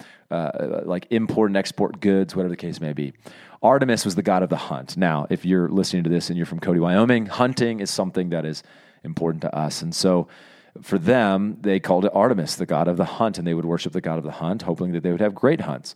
like 0.85 1.07
import 1.09 1.49
and 1.49 1.57
export 1.57 1.99
goods 1.99 2.35
whatever 2.35 2.51
the 2.51 2.57
case 2.57 2.79
may 2.79 2.93
be. 2.93 3.13
Artemis 3.61 4.05
was 4.05 4.15
the 4.15 4.23
god 4.23 4.43
of 4.43 4.49
the 4.49 4.57
hunt. 4.57 4.95
Now 4.95 5.27
if 5.29 5.43
you're 5.45 5.67
listening 5.67 6.03
to 6.03 6.09
this 6.09 6.29
and 6.29 6.37
you're 6.37 6.45
from 6.45 6.59
cody 6.59 6.79
wyoming 6.79 7.25
hunting 7.25 7.79
is 7.79 7.89
something 7.89 8.29
that 8.29 8.45
is 8.45 8.63
important 9.03 9.41
to 9.41 9.55
us. 9.55 9.81
And 9.81 9.93
so 9.93 10.27
for 10.81 10.97
them, 10.97 11.57
they 11.61 11.79
called 11.79 12.05
it 12.05 12.11
Artemis, 12.13 12.55
the 12.55 12.65
god 12.65 12.87
of 12.87 12.97
the 12.97 13.05
hunt, 13.05 13.37
and 13.37 13.45
they 13.45 13.53
would 13.53 13.65
worship 13.65 13.93
the 13.93 14.01
god 14.01 14.17
of 14.17 14.23
the 14.23 14.31
hunt, 14.31 14.61
hoping 14.61 14.93
that 14.93 15.03
they 15.03 15.11
would 15.11 15.21
have 15.21 15.35
great 15.35 15.61
hunts. 15.61 15.95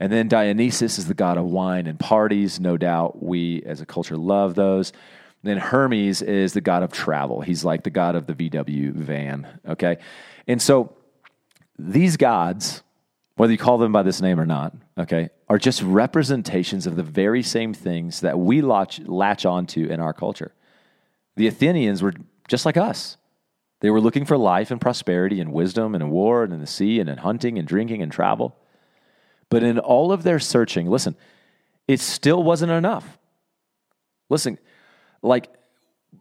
And 0.00 0.10
then 0.10 0.28
Dionysus 0.28 0.98
is 0.98 1.06
the 1.06 1.14
god 1.14 1.36
of 1.36 1.44
wine 1.44 1.86
and 1.86 1.98
parties. 1.98 2.58
No 2.58 2.76
doubt 2.76 3.22
we 3.22 3.62
as 3.64 3.80
a 3.80 3.86
culture 3.86 4.16
love 4.16 4.54
those. 4.54 4.90
And 5.42 5.50
then 5.50 5.58
Hermes 5.58 6.22
is 6.22 6.54
the 6.54 6.60
god 6.60 6.82
of 6.82 6.90
travel. 6.90 7.42
He's 7.42 7.64
like 7.64 7.84
the 7.84 7.90
god 7.90 8.14
of 8.14 8.26
the 8.26 8.34
VW 8.34 8.92
van. 8.92 9.46
Okay. 9.68 9.98
And 10.48 10.60
so 10.60 10.96
these 11.78 12.16
gods, 12.16 12.82
whether 13.36 13.52
you 13.52 13.58
call 13.58 13.78
them 13.78 13.92
by 13.92 14.02
this 14.02 14.20
name 14.20 14.40
or 14.40 14.46
not, 14.46 14.74
okay, 14.98 15.28
are 15.48 15.58
just 15.58 15.82
representations 15.82 16.86
of 16.86 16.96
the 16.96 17.02
very 17.02 17.42
same 17.42 17.74
things 17.74 18.20
that 18.20 18.38
we 18.38 18.62
latch, 18.62 19.00
latch 19.00 19.44
onto 19.44 19.86
in 19.86 20.00
our 20.00 20.12
culture. 20.12 20.52
The 21.36 21.46
Athenians 21.46 22.02
were 22.02 22.14
just 22.48 22.66
like 22.66 22.76
us. 22.76 23.16
They 23.80 23.90
were 23.90 24.00
looking 24.00 24.24
for 24.24 24.36
life 24.36 24.70
and 24.70 24.80
prosperity 24.80 25.40
and 25.40 25.52
wisdom 25.52 25.94
and 25.94 26.10
war 26.10 26.44
and 26.44 26.52
in 26.52 26.60
the 26.60 26.66
sea 26.66 27.00
and 27.00 27.08
in 27.08 27.18
hunting 27.18 27.58
and 27.58 27.66
drinking 27.66 28.02
and 28.02 28.12
travel. 28.12 28.54
But 29.48 29.62
in 29.62 29.78
all 29.78 30.12
of 30.12 30.22
their 30.22 30.38
searching, 30.38 30.88
listen, 30.88 31.16
it 31.88 32.00
still 32.00 32.42
wasn't 32.42 32.72
enough. 32.72 33.18
Listen, 34.28 34.58
like, 35.22 35.48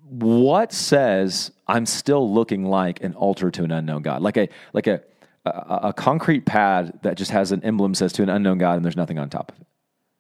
what 0.10 0.74
says 0.74 1.52
I'm 1.68 1.86
still 1.86 2.34
looking 2.34 2.66
like 2.66 3.04
an 3.04 3.14
altar 3.14 3.52
to 3.52 3.64
an 3.64 3.72
unknown 3.72 4.02
God? 4.02 4.22
Like 4.22 4.38
a 4.38 4.50
like 4.74 4.88
a, 4.88 5.04
a, 5.46 5.80
a 5.84 5.94
concrete 5.94 6.46
pad 6.46 7.00
that 7.04 7.18
just 7.18 7.32
has 7.32 7.52
an 7.52 7.64
emblem 7.64 7.94
says 7.94 8.14
to 8.14 8.24
an 8.24 8.30
unknown 8.30 8.58
God 8.58 8.78
and 8.78 8.86
there's 8.86 8.98
nothing 8.98 9.20
on 9.20 9.30
top 9.30 9.52
of 9.52 9.62
it. 9.62 9.68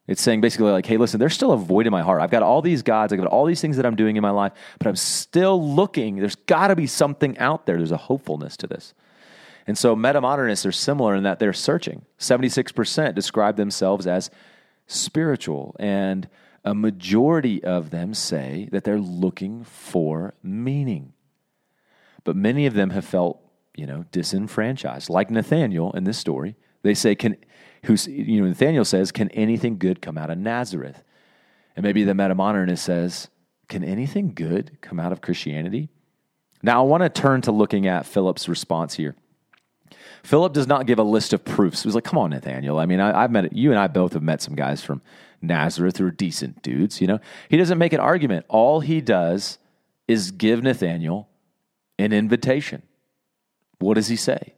It's 0.09 0.23
saying 0.23 0.41
basically 0.41 0.71
like, 0.71 0.87
hey, 0.87 0.97
listen, 0.97 1.19
there's 1.19 1.35
still 1.35 1.51
a 1.51 1.57
void 1.57 1.85
in 1.85 1.91
my 1.91 2.01
heart. 2.01 2.19
I've 2.19 2.31
got 2.31 2.41
all 2.41 2.63
these 2.63 2.81
gods, 2.81 3.13
I've 3.13 3.19
got 3.19 3.27
all 3.27 3.45
these 3.45 3.61
things 3.61 3.77
that 3.77 3.85
I'm 3.85 3.95
doing 3.95 4.15
in 4.15 4.23
my 4.23 4.31
life, 4.31 4.53
but 4.79 4.87
I'm 4.87 4.95
still 4.95 5.63
looking. 5.75 6.15
There's 6.15 6.35
got 6.35 6.69
to 6.69 6.75
be 6.75 6.87
something 6.87 7.37
out 7.37 7.67
there. 7.67 7.77
There's 7.77 7.91
a 7.91 7.97
hopefulness 7.97 8.57
to 8.57 8.67
this. 8.67 8.95
And 9.67 9.77
so 9.77 9.95
metamodernists 9.95 10.65
are 10.65 10.71
similar 10.71 11.13
in 11.13 11.21
that 11.23 11.37
they're 11.37 11.53
searching. 11.53 12.05
76% 12.17 13.13
describe 13.13 13.55
themselves 13.55 14.07
as 14.07 14.31
spiritual, 14.87 15.75
and 15.79 16.27
a 16.65 16.73
majority 16.73 17.63
of 17.63 17.91
them 17.91 18.15
say 18.15 18.67
that 18.71 18.85
they're 18.85 18.97
looking 18.97 19.63
for 19.63 20.33
meaning. 20.41 21.13
But 22.23 22.35
many 22.35 22.65
of 22.65 22.73
them 22.73 22.89
have 22.89 23.05
felt, 23.05 23.39
you 23.75 23.85
know, 23.85 24.05
disenfranchised. 24.11 25.07
Like 25.07 25.29
Nathaniel 25.29 25.91
in 25.91 26.05
this 26.05 26.17
story, 26.17 26.55
they 26.81 26.95
say, 26.95 27.13
can 27.13 27.37
who's, 27.83 28.07
you 28.07 28.41
know, 28.41 28.48
Nathaniel 28.48 28.86
says, 28.86 29.12
Can 29.12 29.29
anything 29.29 29.77
good 29.77 30.01
come 30.01 30.17
out 30.17 30.29
of 30.29 30.38
Nazareth? 30.38 31.03
And 31.75 31.83
maybe 31.83 32.03
the 32.03 32.13
metamodernist 32.13 32.79
says, 32.79 33.29
Can 33.67 33.83
anything 33.83 34.33
good 34.33 34.77
come 34.81 35.00
out 35.00 35.12
of 35.12 35.21
Christianity? 35.21 35.89
Now, 36.62 36.81
I 36.81 36.86
want 36.86 37.03
to 37.03 37.09
turn 37.09 37.41
to 37.41 37.51
looking 37.51 37.88
at 37.88 38.05
Philip's 38.05 38.50
response 38.50 38.95
here. 38.95 39.15
Philip 40.24 40.51
does 40.51 40.67
not 40.67 40.86
give 40.86 41.00
a 41.00 41.03
list 41.03 41.31
of 41.31 41.45
proofs. 41.45 41.83
He 41.83 41.88
was 41.88 41.95
like, 41.95 42.03
Come 42.03 42.17
on, 42.17 42.31
Nathaniel. 42.31 42.79
I 42.79 42.86
mean, 42.86 43.00
I, 43.00 43.21
have 43.21 43.31
met, 43.31 43.53
you 43.53 43.71
and 43.71 43.79
I 43.79 43.88
both 43.88 44.13
have 44.13 44.24
met 44.24 44.41
some 44.41 44.55
guys 44.55 44.83
from 44.83 45.01
Nazareth 45.41 45.98
who 45.98 46.05
are 46.05 46.12
decent 46.12 46.62
dudes, 46.62 47.00
you 47.00 47.07
know? 47.07 47.19
He 47.50 47.57
doesn't 47.57 47.77
make 47.77 47.93
an 47.93 48.00
argument. 48.00 48.45
All 48.50 48.81
he 48.81 49.01
does 49.01 49.57
is 50.07 50.31
give 50.31 50.63
Nathaniel 50.63 51.29
an 51.98 52.13
invitation. 52.13 52.81
What 53.79 53.93
does 53.93 54.07
he 54.07 54.15
say? 54.15 54.55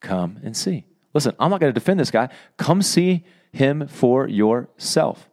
Come 0.00 0.38
and 0.44 0.56
see. 0.56 0.84
Listen, 1.14 1.34
I'm 1.38 1.50
not 1.50 1.60
going 1.60 1.72
to 1.72 1.78
defend 1.78 2.00
this 2.00 2.10
guy. 2.10 2.28
Come 2.56 2.82
see 2.82 3.24
him 3.52 3.86
for 3.86 4.28
yourself. 4.28 5.28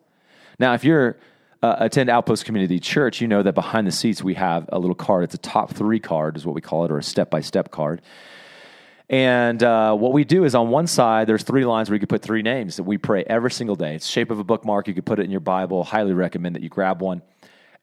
Now, 0.60 0.74
if 0.74 0.84
you're 0.84 1.18
uh, 1.62 1.76
attend 1.80 2.10
Outpost 2.10 2.46
Community 2.46 2.80
Church, 2.80 3.20
you 3.22 3.28
know 3.28 3.44
that 3.44 3.54
behind 3.54 3.86
the 3.86 3.92
seats 3.92 4.24
we 4.24 4.36
have 4.36 4.70
a 4.72 4.80
little 4.80 4.96
card. 4.96 5.24
It's 5.24 5.36
a 5.36 5.40
top 5.40 5.74
three 5.74 6.00
card, 6.00 6.38
is 6.38 6.46
what 6.46 6.56
we 6.56 6.62
call 6.62 6.86
it, 6.86 6.92
or 6.92 6.98
a 6.98 7.04
step 7.04 7.30
by 7.30 7.42
step 7.42 7.72
card. 7.72 8.02
And 9.10 9.62
uh, 9.64 9.96
what 9.96 10.14
we 10.14 10.24
do 10.24 10.44
is 10.46 10.54
on 10.54 10.70
one 10.70 10.86
side, 10.86 11.28
there's 11.28 11.44
three 11.44 11.66
lines 11.66 11.90
where 11.90 11.96
you 11.96 12.00
can 12.00 12.08
put 12.08 12.22
three 12.22 12.44
names 12.44 12.76
that 12.76 12.84
we 12.84 12.98
pray 12.98 13.24
every 13.26 13.52
single 13.52 13.76
day. 13.76 13.96
It's 13.96 14.06
shape 14.06 14.30
of 14.30 14.40
a 14.40 14.44
bookmark. 14.44 14.88
You 14.88 14.94
could 14.94 15.06
put 15.06 15.20
it 15.20 15.24
in 15.24 15.32
your 15.32 15.40
Bible. 15.40 15.84
Highly 15.84 16.14
recommend 16.14 16.56
that 16.56 16.62
you 16.62 16.70
grab 16.70 17.02
one. 17.02 17.24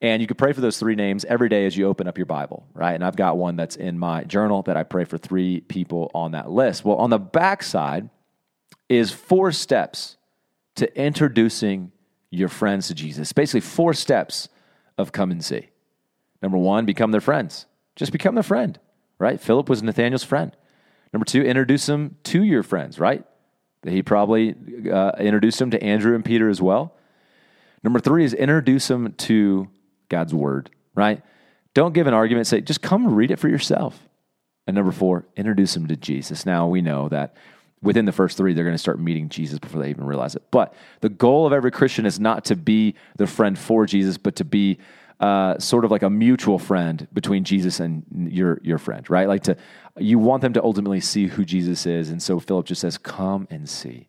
And 0.03 0.21
you 0.21 0.29
could 0.29 0.37
pray 0.37 0.53
for 0.53 0.61
those 0.61 0.79
three 0.79 0.95
names 0.95 1.25
every 1.25 1.49
day 1.49 1.65
as 1.65 1.77
you 1.77 1.87
open 1.87 2.07
up 2.07 2.19
your 2.19 2.27
Bible, 2.27 2.67
right? 2.75 2.93
And 2.93 3.03
I've 3.03 3.17
got 3.17 3.39
one 3.39 3.57
that's 3.57 3.77
in 3.77 3.99
my 3.99 4.25
journal 4.25 4.63
that 4.63 4.77
I 4.77 4.83
pray 4.83 5.05
for 5.05 5.17
three 5.17 5.61
people 5.61 6.11
on 6.15 6.33
that 6.33 6.51
list. 6.51 6.85
Well, 6.85 6.97
on 6.97 7.11
the 7.11 7.19
back 7.19 7.63
side 7.63 8.11
is 8.89 9.11
four 9.11 9.53
steps 9.53 10.19
to 10.75 11.01
introducing 11.01 11.93
your 12.31 12.49
friends 12.49 12.89
to 12.89 12.95
Jesus. 12.95 13.33
Basically, 13.33 13.63
four 13.63 13.95
steps 13.95 14.49
of 14.99 15.13
come 15.13 15.31
and 15.31 15.43
see. 15.43 15.71
Number 16.43 16.59
one, 16.59 16.85
become 16.85 17.11
their 17.13 17.21
friends. 17.21 17.67
Just 17.97 18.13
become 18.13 18.35
their 18.35 18.45
friend, 18.45 18.79
right? 19.19 19.41
Philip 19.41 19.69
was 19.69 19.83
Nathaniel's 19.83 20.25
friend. 20.25 20.55
Number 21.13 21.25
two, 21.25 21.43
introduce 21.43 21.87
them 21.87 22.17
to 22.25 22.43
your 22.43 22.63
friends, 22.63 22.99
right? 22.99 23.25
He 23.83 24.03
probably 24.03 24.55
uh, 24.93 25.13
introduced 25.19 25.59
them 25.59 25.71
to 25.71 25.83
Andrew 25.83 26.15
and 26.15 26.25
Peter 26.25 26.51
as 26.51 26.61
well. 26.61 26.95
Number 27.83 28.01
three 28.01 28.25
is 28.25 28.35
introduce 28.35 28.89
them 28.89 29.13
to 29.15 29.69
God's 30.09 30.35
word, 30.35 30.71
right? 30.95 31.23
Don't 31.75 31.93
give 31.95 32.07
an 32.07 32.15
argument, 32.15 32.47
say, 32.47 32.61
just 32.61 32.83
come 32.83 33.15
read 33.15 33.31
it 33.31 33.39
for 33.39 33.49
yourself. 33.49 34.09
And 34.67 34.75
number 34.75 34.93
four, 34.93 35.27
introduce 35.37 35.75
them 35.75 35.87
to 35.89 35.97
Jesus. 35.97 36.47
Now 36.47 36.67
we 36.67 36.81
know 36.83 37.09
that 37.11 37.37
within 37.83 38.05
the 38.05 38.13
first 38.13 38.37
three, 38.37 38.53
they're 38.53 38.65
going 38.65 38.75
to 38.75 38.79
start 38.79 38.99
meeting 38.99 39.29
Jesus 39.29 39.59
before 39.59 39.81
they 39.81 39.91
even 39.91 40.05
realize 40.05 40.35
it. 40.35 40.43
But 40.51 40.75
the 41.01 41.09
goal 41.09 41.47
of 41.47 41.53
every 41.53 41.71
Christian 41.71 42.07
is 42.07 42.19
not 42.19 42.45
to 42.47 42.57
be 42.57 42.95
the 43.17 43.27
friend 43.27 43.59
for 43.59 43.87
Jesus, 43.87 44.19
but 44.19 44.37
to 44.37 44.45
be 44.45 44.79
uh, 45.21 45.59
sort 45.59 45.85
of 45.85 45.91
like 45.91 46.03
a 46.03 46.11
mutual 46.11 46.59
friend 46.59 47.07
between 47.13 47.45
Jesus 47.45 47.81
and 47.81 48.05
your 48.31 48.61
your 48.63 48.79
friend, 48.79 49.09
right? 49.09 49.29
Like 49.29 49.45
to 49.45 49.57
you 49.97 50.19
want 50.19 50.43
them 50.43 50.53
to 50.55 50.63
ultimately 50.63 51.01
see 51.01 51.27
who 51.27 51.45
Jesus 51.45 51.87
is, 51.87 52.11
and 52.11 52.23
so 52.23 52.39
Philip 52.39 52.67
just 52.67 52.83
says, 52.83 52.99
"Come 52.99 53.47
and 53.51 53.69
see." 53.69 54.09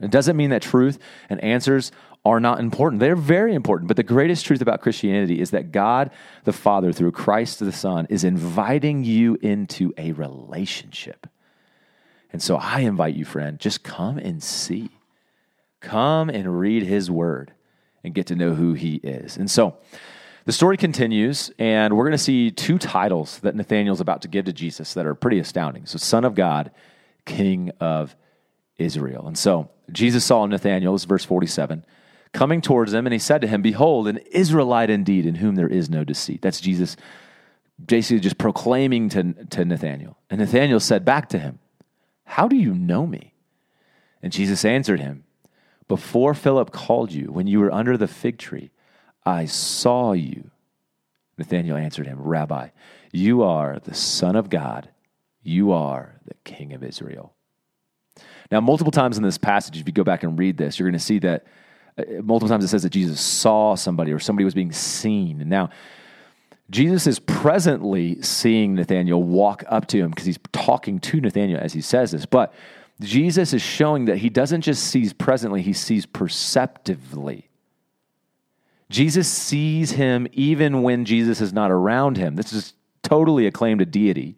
It 0.00 0.10
doesn't 0.10 0.36
mean 0.36 0.50
that 0.50 0.62
truth 0.62 0.98
and 1.28 1.42
answers 1.44 1.92
are 2.24 2.40
not 2.40 2.60
important. 2.60 3.00
They're 3.00 3.16
very 3.16 3.54
important. 3.54 3.88
But 3.88 3.96
the 3.96 4.02
greatest 4.02 4.44
truth 4.44 4.60
about 4.60 4.80
Christianity 4.80 5.40
is 5.40 5.50
that 5.50 5.72
God 5.72 6.10
the 6.44 6.52
Father, 6.52 6.92
through 6.92 7.12
Christ 7.12 7.60
the 7.60 7.72
Son, 7.72 8.06
is 8.10 8.24
inviting 8.24 9.04
you 9.04 9.38
into 9.40 9.92
a 9.96 10.12
relationship. 10.12 11.26
And 12.32 12.42
so 12.42 12.56
I 12.56 12.80
invite 12.80 13.14
you, 13.14 13.24
friend, 13.24 13.58
just 13.58 13.82
come 13.82 14.18
and 14.18 14.42
see. 14.42 14.90
Come 15.80 16.28
and 16.28 16.60
read 16.60 16.82
his 16.82 17.10
word 17.10 17.52
and 18.04 18.14
get 18.14 18.26
to 18.26 18.36
know 18.36 18.54
who 18.54 18.74
he 18.74 18.96
is. 18.96 19.36
And 19.36 19.50
so 19.50 19.76
the 20.44 20.52
story 20.52 20.76
continues, 20.76 21.50
and 21.58 21.96
we're 21.96 22.04
going 22.04 22.12
to 22.12 22.18
see 22.18 22.50
two 22.50 22.78
titles 22.78 23.38
that 23.40 23.54
Nathaniel's 23.54 24.00
about 24.00 24.22
to 24.22 24.28
give 24.28 24.44
to 24.44 24.52
Jesus 24.52 24.94
that 24.94 25.06
are 25.06 25.14
pretty 25.14 25.38
astounding. 25.38 25.86
So, 25.86 25.98
Son 25.98 26.24
of 26.24 26.34
God 26.34 26.70
King 27.24 27.70
of 27.80 28.16
Israel. 28.76 29.26
And 29.26 29.38
so 29.38 29.70
Jesus 29.92 30.24
saw 30.24 30.44
is 30.44 31.04
verse 31.04 31.24
47, 31.24 31.84
coming 32.32 32.60
towards 32.60 32.92
him, 32.92 33.06
and 33.06 33.12
he 33.12 33.18
said 33.18 33.40
to 33.40 33.46
him, 33.46 33.62
Behold, 33.62 34.08
an 34.08 34.18
Israelite 34.30 34.90
indeed, 34.90 35.26
in 35.26 35.36
whom 35.36 35.54
there 35.56 35.68
is 35.68 35.90
no 35.90 36.04
deceit. 36.04 36.42
That's 36.42 36.60
Jesus 36.60 36.96
basically 37.84 38.20
just 38.20 38.38
proclaiming 38.38 39.08
to, 39.10 39.32
to 39.50 39.64
Nathanael. 39.64 40.18
And 40.28 40.40
Nathanael 40.40 40.80
said 40.80 41.04
back 41.04 41.28
to 41.30 41.38
him, 41.38 41.58
How 42.24 42.48
do 42.48 42.56
you 42.56 42.74
know 42.74 43.06
me? 43.06 43.34
And 44.22 44.32
Jesus 44.32 44.64
answered 44.64 45.00
him, 45.00 45.24
Before 45.88 46.34
Philip 46.34 46.72
called 46.72 47.12
you, 47.12 47.32
when 47.32 47.46
you 47.46 47.60
were 47.60 47.72
under 47.72 47.96
the 47.96 48.08
fig 48.08 48.38
tree, 48.38 48.70
I 49.24 49.46
saw 49.46 50.12
you. 50.12 50.50
Nathanael 51.38 51.76
answered 51.76 52.06
him, 52.06 52.20
Rabbi, 52.20 52.68
you 53.12 53.42
are 53.42 53.78
the 53.82 53.94
Son 53.94 54.36
of 54.36 54.50
God. 54.50 54.90
You 55.42 55.72
are 55.72 56.20
the 56.26 56.34
King 56.44 56.74
of 56.74 56.84
Israel. 56.84 57.32
Now, 58.50 58.60
multiple 58.60 58.90
times 58.90 59.16
in 59.16 59.22
this 59.22 59.38
passage, 59.38 59.78
if 59.78 59.86
you 59.86 59.92
go 59.92 60.04
back 60.04 60.22
and 60.22 60.38
read 60.38 60.58
this, 60.58 60.78
you're 60.78 60.88
going 60.88 60.98
to 60.98 61.04
see 61.04 61.18
that 61.20 61.46
Uh, 62.00 62.22
multiple 62.22 62.48
times 62.48 62.64
it 62.64 62.68
says 62.68 62.82
that 62.82 62.90
Jesus 62.90 63.20
saw 63.20 63.74
somebody 63.74 64.12
or 64.12 64.18
somebody 64.18 64.44
was 64.44 64.54
being 64.54 64.72
seen. 64.72 65.40
And 65.40 65.50
now, 65.50 65.70
Jesus 66.70 67.06
is 67.06 67.18
presently 67.18 68.22
seeing 68.22 68.74
Nathanael 68.74 69.22
walk 69.22 69.64
up 69.68 69.86
to 69.88 69.98
him 69.98 70.10
because 70.10 70.26
he's 70.26 70.38
talking 70.52 71.00
to 71.00 71.20
Nathanael 71.20 71.58
as 71.60 71.72
he 71.72 71.80
says 71.80 72.12
this. 72.12 72.26
But 72.26 72.54
Jesus 73.00 73.52
is 73.52 73.62
showing 73.62 74.04
that 74.04 74.18
he 74.18 74.28
doesn't 74.28 74.60
just 74.60 74.84
see 74.84 75.10
presently, 75.16 75.62
he 75.62 75.72
sees 75.72 76.06
perceptively. 76.06 77.48
Jesus 78.88 79.28
sees 79.28 79.92
him 79.92 80.26
even 80.32 80.82
when 80.82 81.04
Jesus 81.04 81.40
is 81.40 81.52
not 81.52 81.70
around 81.70 82.16
him. 82.16 82.36
This 82.36 82.52
is 82.52 82.74
totally 83.02 83.46
a 83.46 83.52
claim 83.52 83.78
to 83.78 83.86
deity. 83.86 84.36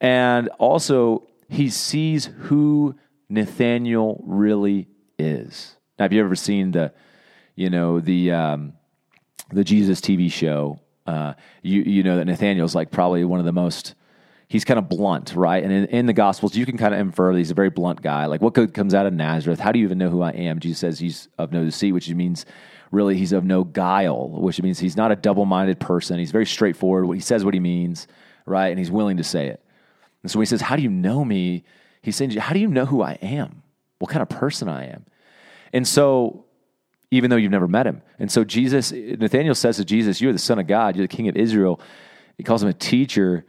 And 0.00 0.48
also, 0.58 1.28
he 1.48 1.68
sees 1.68 2.26
who 2.26 2.96
Nathaniel 3.28 4.22
really 4.26 4.88
is. 5.18 5.76
Now, 6.00 6.04
have 6.04 6.14
you 6.14 6.24
ever 6.24 6.34
seen 6.34 6.70
the, 6.70 6.94
you 7.56 7.68
know, 7.68 8.00
the 8.00 8.32
um, 8.32 8.72
the 9.52 9.62
Jesus 9.62 10.00
TV 10.00 10.32
show? 10.32 10.80
Uh, 11.06 11.34
you 11.60 11.82
you 11.82 12.02
know 12.02 12.16
that 12.16 12.24
Nathaniel's 12.24 12.74
like 12.74 12.90
probably 12.90 13.22
one 13.22 13.38
of 13.38 13.44
the 13.44 13.52
most. 13.52 13.94
He's 14.48 14.64
kind 14.64 14.78
of 14.78 14.88
blunt, 14.88 15.34
right? 15.36 15.62
And 15.62 15.70
in, 15.70 15.84
in 15.84 16.06
the 16.06 16.14
Gospels, 16.14 16.56
you 16.56 16.64
can 16.64 16.78
kind 16.78 16.94
of 16.94 17.00
infer 17.00 17.32
that 17.32 17.38
he's 17.38 17.50
a 17.50 17.54
very 17.54 17.68
blunt 17.68 18.00
guy. 18.00 18.26
Like, 18.26 18.40
what 18.40 18.54
good 18.54 18.72
comes 18.72 18.94
out 18.94 19.04
of 19.04 19.12
Nazareth? 19.12 19.60
How 19.60 19.72
do 19.72 19.78
you 19.78 19.84
even 19.84 19.98
know 19.98 20.08
who 20.08 20.22
I 20.22 20.30
am? 20.30 20.58
Jesus 20.58 20.78
says 20.78 20.98
he's 20.98 21.28
of 21.36 21.52
no 21.52 21.64
deceit, 21.64 21.92
which 21.92 22.08
means 22.08 22.46
really 22.90 23.18
he's 23.18 23.32
of 23.32 23.44
no 23.44 23.62
guile, 23.62 24.30
which 24.30 24.60
means 24.62 24.78
he's 24.78 24.96
not 24.96 25.12
a 25.12 25.16
double 25.16 25.44
minded 25.44 25.78
person. 25.80 26.18
He's 26.18 26.32
very 26.32 26.46
straightforward. 26.46 27.14
He 27.14 27.20
says 27.20 27.44
what 27.44 27.52
he 27.52 27.60
means, 27.60 28.08
right? 28.46 28.68
And 28.68 28.78
he's 28.78 28.90
willing 28.90 29.18
to 29.18 29.24
say 29.24 29.48
it. 29.48 29.62
And 30.22 30.32
so 30.32 30.38
when 30.38 30.44
he 30.44 30.48
says, 30.48 30.62
How 30.62 30.76
do 30.76 30.82
you 30.82 30.90
know 30.90 31.26
me? 31.26 31.62
He's 32.00 32.16
saying, 32.16 32.30
How 32.30 32.54
do 32.54 32.58
you 32.58 32.68
know 32.68 32.86
who 32.86 33.02
I 33.02 33.18
am? 33.20 33.62
What 33.98 34.10
kind 34.10 34.22
of 34.22 34.30
person 34.30 34.66
I 34.66 34.86
am? 34.86 35.04
And 35.72 35.86
so, 35.86 36.44
even 37.10 37.30
though 37.30 37.36
you've 37.36 37.50
never 37.50 37.68
met 37.68 37.86
him. 37.86 38.02
And 38.18 38.30
so, 38.30 38.44
Jesus, 38.44 38.92
Nathaniel 38.92 39.54
says 39.54 39.76
to 39.76 39.84
Jesus, 39.84 40.20
You're 40.20 40.32
the 40.32 40.38
Son 40.38 40.58
of 40.58 40.66
God, 40.66 40.96
you're 40.96 41.06
the 41.06 41.16
King 41.16 41.28
of 41.28 41.36
Israel. 41.36 41.80
He 42.36 42.44
calls 42.44 42.62
him 42.62 42.68
a 42.68 42.74
teacher. 42.74 43.44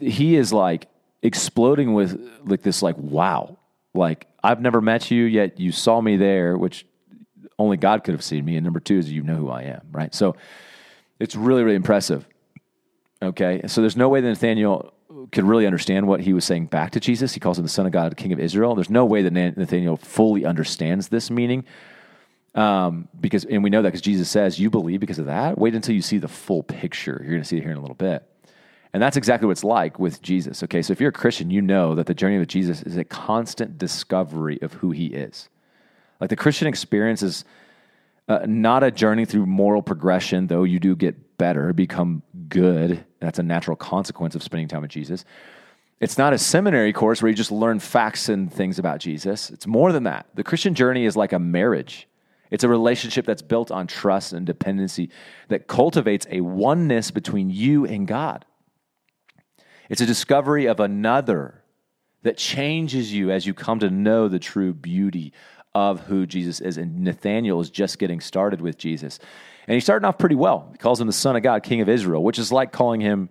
He 0.00 0.36
is 0.36 0.52
like 0.52 0.86
exploding 1.22 1.94
with 1.94 2.20
like 2.44 2.62
this, 2.62 2.82
like, 2.82 2.96
wow, 2.98 3.58
like, 3.94 4.26
I've 4.42 4.60
never 4.60 4.80
met 4.80 5.10
you, 5.10 5.24
yet 5.24 5.60
you 5.60 5.72
saw 5.72 6.00
me 6.00 6.16
there, 6.16 6.56
which 6.56 6.86
only 7.58 7.76
God 7.76 8.04
could 8.04 8.12
have 8.12 8.24
seen 8.24 8.44
me. 8.44 8.56
And 8.56 8.64
number 8.64 8.80
two 8.80 8.98
is 8.98 9.10
you 9.10 9.22
know 9.22 9.36
who 9.36 9.50
I 9.50 9.62
am, 9.62 9.82
right? 9.92 10.14
So, 10.14 10.36
it's 11.20 11.36
really, 11.36 11.62
really 11.62 11.76
impressive. 11.76 12.26
Okay. 13.22 13.62
So, 13.66 13.80
there's 13.80 13.96
no 13.96 14.08
way 14.08 14.20
that 14.20 14.28
Nathaniel 14.28 14.93
could 15.32 15.44
really 15.44 15.66
understand 15.66 16.06
what 16.06 16.20
he 16.20 16.32
was 16.32 16.44
saying 16.44 16.66
back 16.66 16.92
to 16.92 17.00
Jesus. 17.00 17.34
He 17.34 17.40
calls 17.40 17.58
him 17.58 17.64
the 17.64 17.68
Son 17.68 17.86
of 17.86 17.92
God, 17.92 18.16
King 18.16 18.32
of 18.32 18.40
Israel. 18.40 18.74
There's 18.74 18.90
no 18.90 19.04
way 19.04 19.22
that 19.22 19.32
Nathaniel 19.32 19.96
fully 19.96 20.44
understands 20.44 21.08
this 21.08 21.30
meaning. 21.30 21.64
Um, 22.54 23.08
because, 23.20 23.44
and 23.44 23.64
we 23.64 23.70
know 23.70 23.82
that 23.82 23.88
because 23.88 24.00
Jesus 24.00 24.30
says, 24.30 24.58
You 24.58 24.70
believe 24.70 25.00
because 25.00 25.18
of 25.18 25.26
that? 25.26 25.58
Wait 25.58 25.74
until 25.74 25.94
you 25.94 26.02
see 26.02 26.18
the 26.18 26.28
full 26.28 26.62
picture. 26.62 27.18
You're 27.20 27.32
going 27.32 27.42
to 27.42 27.48
see 27.48 27.56
it 27.56 27.62
here 27.62 27.72
in 27.72 27.76
a 27.76 27.80
little 27.80 27.96
bit. 27.96 28.22
And 28.92 29.02
that's 29.02 29.16
exactly 29.16 29.46
what 29.46 29.52
it's 29.52 29.64
like 29.64 29.98
with 29.98 30.22
Jesus. 30.22 30.62
Okay, 30.62 30.80
so 30.80 30.92
if 30.92 31.00
you're 31.00 31.10
a 31.10 31.12
Christian, 31.12 31.50
you 31.50 31.60
know 31.60 31.96
that 31.96 32.06
the 32.06 32.14
journey 32.14 32.38
with 32.38 32.48
Jesus 32.48 32.80
is 32.82 32.96
a 32.96 33.02
constant 33.02 33.76
discovery 33.76 34.60
of 34.62 34.74
who 34.74 34.92
he 34.92 35.06
is. 35.06 35.48
Like 36.20 36.30
the 36.30 36.36
Christian 36.36 36.68
experience 36.68 37.20
is 37.20 37.44
uh, 38.28 38.46
not 38.46 38.84
a 38.84 38.92
journey 38.92 39.24
through 39.24 39.46
moral 39.46 39.82
progression, 39.82 40.46
though 40.46 40.62
you 40.62 40.78
do 40.78 40.94
get 40.94 41.36
better, 41.38 41.72
become 41.72 42.22
good. 42.48 43.04
That's 43.24 43.38
a 43.38 43.42
natural 43.42 43.76
consequence 43.76 44.34
of 44.34 44.42
spending 44.42 44.68
time 44.68 44.82
with 44.82 44.90
Jesus. 44.90 45.24
It's 46.00 46.18
not 46.18 46.32
a 46.32 46.38
seminary 46.38 46.92
course 46.92 47.22
where 47.22 47.30
you 47.30 47.36
just 47.36 47.52
learn 47.52 47.78
facts 47.78 48.28
and 48.28 48.52
things 48.52 48.78
about 48.78 48.98
Jesus. 48.98 49.50
It's 49.50 49.66
more 49.66 49.92
than 49.92 50.02
that. 50.04 50.26
The 50.34 50.44
Christian 50.44 50.74
journey 50.74 51.06
is 51.06 51.16
like 51.16 51.32
a 51.32 51.38
marriage. 51.38 52.08
It's 52.50 52.64
a 52.64 52.68
relationship 52.68 53.26
that's 53.26 53.42
built 53.42 53.70
on 53.70 53.86
trust 53.86 54.32
and 54.32 54.44
dependency 54.44 55.10
that 55.48 55.66
cultivates 55.66 56.26
a 56.30 56.40
oneness 56.40 57.10
between 57.10 57.50
you 57.50 57.86
and 57.86 58.06
God. 58.06 58.44
It's 59.88 60.00
a 60.00 60.06
discovery 60.06 60.66
of 60.66 60.80
another 60.80 61.62
that 62.22 62.36
changes 62.36 63.12
you 63.12 63.30
as 63.30 63.46
you 63.46 63.54
come 63.54 63.78
to 63.80 63.90
know 63.90 64.28
the 64.28 64.38
true 64.38 64.72
beauty 64.72 65.32
of 65.74 66.00
who 66.00 66.26
Jesus 66.26 66.60
is. 66.60 66.78
And 66.78 67.00
Nathaniel 67.00 67.60
is 67.60 67.70
just 67.70 67.98
getting 67.98 68.20
started 68.20 68.60
with 68.60 68.78
Jesus. 68.78 69.18
And 69.66 69.74
he's 69.74 69.84
starting 69.84 70.06
off 70.06 70.18
pretty 70.18 70.34
well. 70.34 70.68
He 70.72 70.78
calls 70.78 71.00
him 71.00 71.06
the 71.06 71.12
Son 71.12 71.36
of 71.36 71.42
God, 71.42 71.62
King 71.62 71.80
of 71.80 71.88
Israel, 71.88 72.22
which 72.22 72.38
is 72.38 72.52
like 72.52 72.72
calling 72.72 73.00
him 73.00 73.30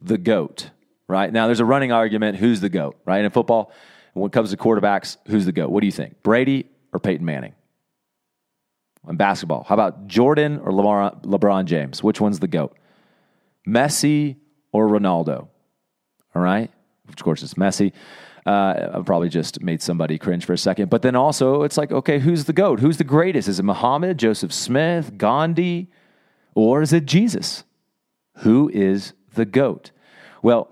the 0.00 0.18
GOAT, 0.18 0.70
right? 1.08 1.32
Now, 1.32 1.46
there's 1.46 1.60
a 1.60 1.64
running 1.64 1.92
argument 1.92 2.36
who's 2.38 2.60
the 2.60 2.68
GOAT, 2.68 2.96
right? 3.04 3.24
In 3.24 3.30
football, 3.30 3.72
when 4.14 4.26
it 4.26 4.32
comes 4.32 4.50
to 4.50 4.56
quarterbacks, 4.56 5.16
who's 5.26 5.44
the 5.44 5.52
GOAT? 5.52 5.70
What 5.70 5.80
do 5.80 5.86
you 5.86 5.92
think? 5.92 6.22
Brady 6.22 6.66
or 6.92 7.00
Peyton 7.00 7.24
Manning? 7.24 7.54
In 9.06 9.16
basketball, 9.16 9.64
how 9.64 9.74
about 9.74 10.06
Jordan 10.06 10.60
or 10.60 10.72
LeBron, 10.72 11.24
LeBron 11.24 11.66
James? 11.66 12.02
Which 12.02 12.22
one's 12.22 12.40
the 12.40 12.48
GOAT? 12.48 12.74
Messi 13.68 14.36
or 14.72 14.88
Ronaldo? 14.88 15.48
All 16.34 16.42
right? 16.42 16.70
Of 17.08 17.16
course, 17.16 17.42
it's 17.42 17.54
Messi. 17.54 17.92
Uh, 18.46 18.90
I 18.94 19.00
probably 19.00 19.30
just 19.30 19.62
made 19.62 19.80
somebody 19.80 20.18
cringe 20.18 20.44
for 20.44 20.52
a 20.52 20.58
second. 20.58 20.90
But 20.90 21.02
then 21.02 21.16
also, 21.16 21.62
it's 21.62 21.78
like, 21.78 21.90
okay, 21.90 22.18
who's 22.18 22.44
the 22.44 22.52
GOAT? 22.52 22.80
Who's 22.80 22.98
the 22.98 23.04
greatest? 23.04 23.48
Is 23.48 23.58
it 23.58 23.62
Muhammad, 23.62 24.18
Joseph 24.18 24.52
Smith, 24.52 25.16
Gandhi, 25.16 25.88
or 26.54 26.82
is 26.82 26.92
it 26.92 27.06
Jesus? 27.06 27.64
Who 28.38 28.70
is 28.72 29.14
the 29.34 29.46
GOAT? 29.46 29.92
Well, 30.42 30.68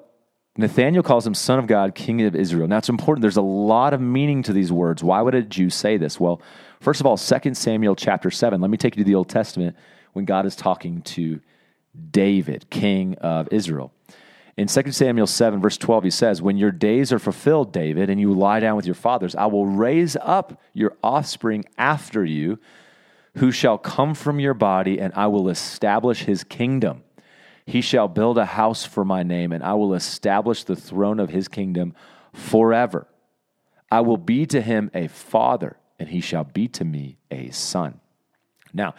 Nathaniel 0.56 1.02
calls 1.02 1.26
him 1.26 1.34
Son 1.34 1.58
of 1.58 1.66
God, 1.66 1.94
King 1.94 2.20
of 2.22 2.36
Israel. 2.36 2.68
Now, 2.68 2.76
it's 2.76 2.90
important. 2.90 3.22
There's 3.22 3.38
a 3.38 3.42
lot 3.42 3.94
of 3.94 4.02
meaning 4.02 4.42
to 4.42 4.52
these 4.52 4.70
words. 4.70 5.02
Why 5.02 5.22
would 5.22 5.34
a 5.34 5.42
Jew 5.42 5.70
say 5.70 5.96
this? 5.96 6.20
Well, 6.20 6.42
first 6.80 7.00
of 7.00 7.06
all, 7.06 7.16
2 7.16 7.54
Samuel 7.54 7.96
chapter 7.96 8.30
7. 8.30 8.60
Let 8.60 8.70
me 8.70 8.76
take 8.76 8.96
you 8.96 9.02
to 9.02 9.08
the 9.08 9.14
Old 9.14 9.30
Testament 9.30 9.76
when 10.12 10.26
God 10.26 10.44
is 10.44 10.54
talking 10.54 11.00
to 11.02 11.40
David, 12.10 12.68
King 12.68 13.14
of 13.16 13.48
Israel. 13.50 13.92
In 14.56 14.68
2 14.68 14.92
Samuel 14.92 15.26
7, 15.26 15.60
verse 15.60 15.78
12, 15.78 16.04
he 16.04 16.10
says, 16.10 16.42
When 16.42 16.58
your 16.58 16.70
days 16.70 17.10
are 17.12 17.18
fulfilled, 17.18 17.72
David, 17.72 18.10
and 18.10 18.20
you 18.20 18.34
lie 18.34 18.60
down 18.60 18.76
with 18.76 18.84
your 18.84 18.94
fathers, 18.94 19.34
I 19.34 19.46
will 19.46 19.66
raise 19.66 20.16
up 20.20 20.60
your 20.74 20.94
offspring 21.02 21.64
after 21.78 22.24
you, 22.24 22.58
who 23.36 23.50
shall 23.50 23.78
come 23.78 24.14
from 24.14 24.38
your 24.38 24.52
body, 24.52 25.00
and 25.00 25.12
I 25.14 25.26
will 25.28 25.48
establish 25.48 26.24
his 26.24 26.44
kingdom. 26.44 27.02
He 27.64 27.80
shall 27.80 28.08
build 28.08 28.36
a 28.36 28.44
house 28.44 28.84
for 28.84 29.06
my 29.06 29.22
name, 29.22 29.52
and 29.52 29.64
I 29.64 29.72
will 29.72 29.94
establish 29.94 30.64
the 30.64 30.76
throne 30.76 31.18
of 31.18 31.30
his 31.30 31.48
kingdom 31.48 31.94
forever. 32.34 33.06
I 33.90 34.00
will 34.00 34.18
be 34.18 34.44
to 34.46 34.60
him 34.60 34.90
a 34.92 35.08
father, 35.08 35.78
and 35.98 36.10
he 36.10 36.20
shall 36.20 36.44
be 36.44 36.68
to 36.68 36.84
me 36.84 37.16
a 37.30 37.48
son. 37.50 38.01
Now, 38.74 38.94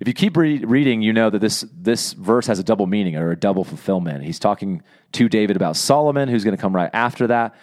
if 0.00 0.08
you 0.08 0.14
keep 0.14 0.36
re- 0.36 0.64
reading, 0.64 1.02
you 1.02 1.12
know 1.12 1.30
that 1.30 1.38
this, 1.38 1.64
this 1.72 2.12
verse 2.12 2.46
has 2.46 2.58
a 2.58 2.64
double 2.64 2.86
meaning 2.86 3.16
or 3.16 3.30
a 3.30 3.36
double 3.36 3.64
fulfillment. 3.64 4.24
He's 4.24 4.38
talking 4.38 4.82
to 5.12 5.28
David 5.28 5.56
about 5.56 5.76
Solomon, 5.76 6.28
who's 6.28 6.44
going 6.44 6.56
to 6.56 6.60
come 6.60 6.74
right 6.74 6.90
after 6.92 7.26
that. 7.28 7.54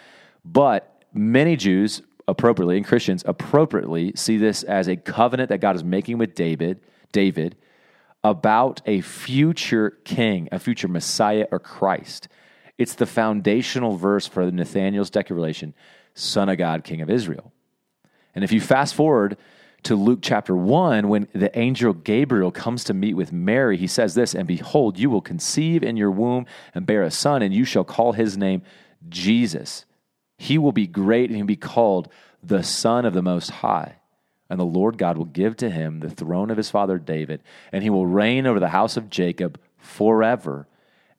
But 0.44 1.04
many 1.12 1.56
Jews, 1.56 2.02
appropriately, 2.26 2.76
and 2.76 2.86
Christians 2.86 3.22
appropriately, 3.26 4.12
see 4.16 4.38
this 4.38 4.62
as 4.62 4.88
a 4.88 4.96
covenant 4.96 5.50
that 5.50 5.60
God 5.60 5.76
is 5.76 5.84
making 5.84 6.18
with 6.18 6.34
David, 6.34 6.80
David, 7.12 7.56
about 8.24 8.80
a 8.86 9.00
future 9.00 9.98
king, 10.04 10.48
a 10.52 10.58
future 10.58 10.88
Messiah 10.88 11.46
or 11.50 11.58
Christ. 11.58 12.28
It's 12.78 12.94
the 12.94 13.06
foundational 13.06 13.96
verse 13.96 14.26
for 14.26 14.50
Nathaniel's 14.50 15.10
declaration, 15.10 15.74
Son 16.14 16.48
of 16.48 16.58
God, 16.58 16.84
King 16.84 17.00
of 17.02 17.10
Israel. 17.10 17.52
And 18.34 18.42
if 18.42 18.52
you 18.52 18.60
fast 18.60 18.94
forward 18.94 19.36
to 19.84 19.96
Luke 19.96 20.20
chapter 20.22 20.54
1, 20.56 21.08
when 21.08 21.28
the 21.32 21.56
angel 21.58 21.92
Gabriel 21.92 22.50
comes 22.50 22.84
to 22.84 22.94
meet 22.94 23.14
with 23.14 23.32
Mary, 23.32 23.76
he 23.76 23.86
says 23.86 24.14
this 24.14 24.34
And 24.34 24.46
behold, 24.46 24.98
you 24.98 25.10
will 25.10 25.20
conceive 25.20 25.82
in 25.82 25.96
your 25.96 26.10
womb 26.10 26.46
and 26.74 26.86
bear 26.86 27.02
a 27.02 27.10
son, 27.10 27.42
and 27.42 27.52
you 27.52 27.64
shall 27.64 27.84
call 27.84 28.12
his 28.12 28.36
name 28.36 28.62
Jesus. 29.08 29.84
He 30.38 30.58
will 30.58 30.72
be 30.72 30.86
great 30.86 31.30
and 31.30 31.36
he'll 31.36 31.46
be 31.46 31.56
called 31.56 32.08
the 32.42 32.62
Son 32.62 33.04
of 33.04 33.14
the 33.14 33.22
Most 33.22 33.50
High. 33.50 33.96
And 34.50 34.58
the 34.58 34.64
Lord 34.64 34.98
God 34.98 35.16
will 35.16 35.24
give 35.24 35.56
to 35.58 35.70
him 35.70 36.00
the 36.00 36.10
throne 36.10 36.50
of 36.50 36.56
his 36.56 36.70
father 36.70 36.98
David, 36.98 37.42
and 37.70 37.82
he 37.82 37.90
will 37.90 38.06
reign 38.06 38.46
over 38.46 38.60
the 38.60 38.68
house 38.68 38.96
of 38.96 39.08
Jacob 39.08 39.58
forever, 39.78 40.66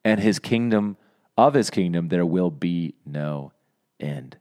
and 0.04 0.20
his 0.20 0.40
kingdom, 0.40 0.98
of 1.38 1.54
his 1.54 1.70
kingdom, 1.70 2.10
there 2.10 2.26
will 2.26 2.52
be 2.52 2.94
no 3.06 3.52
end. 4.00 4.38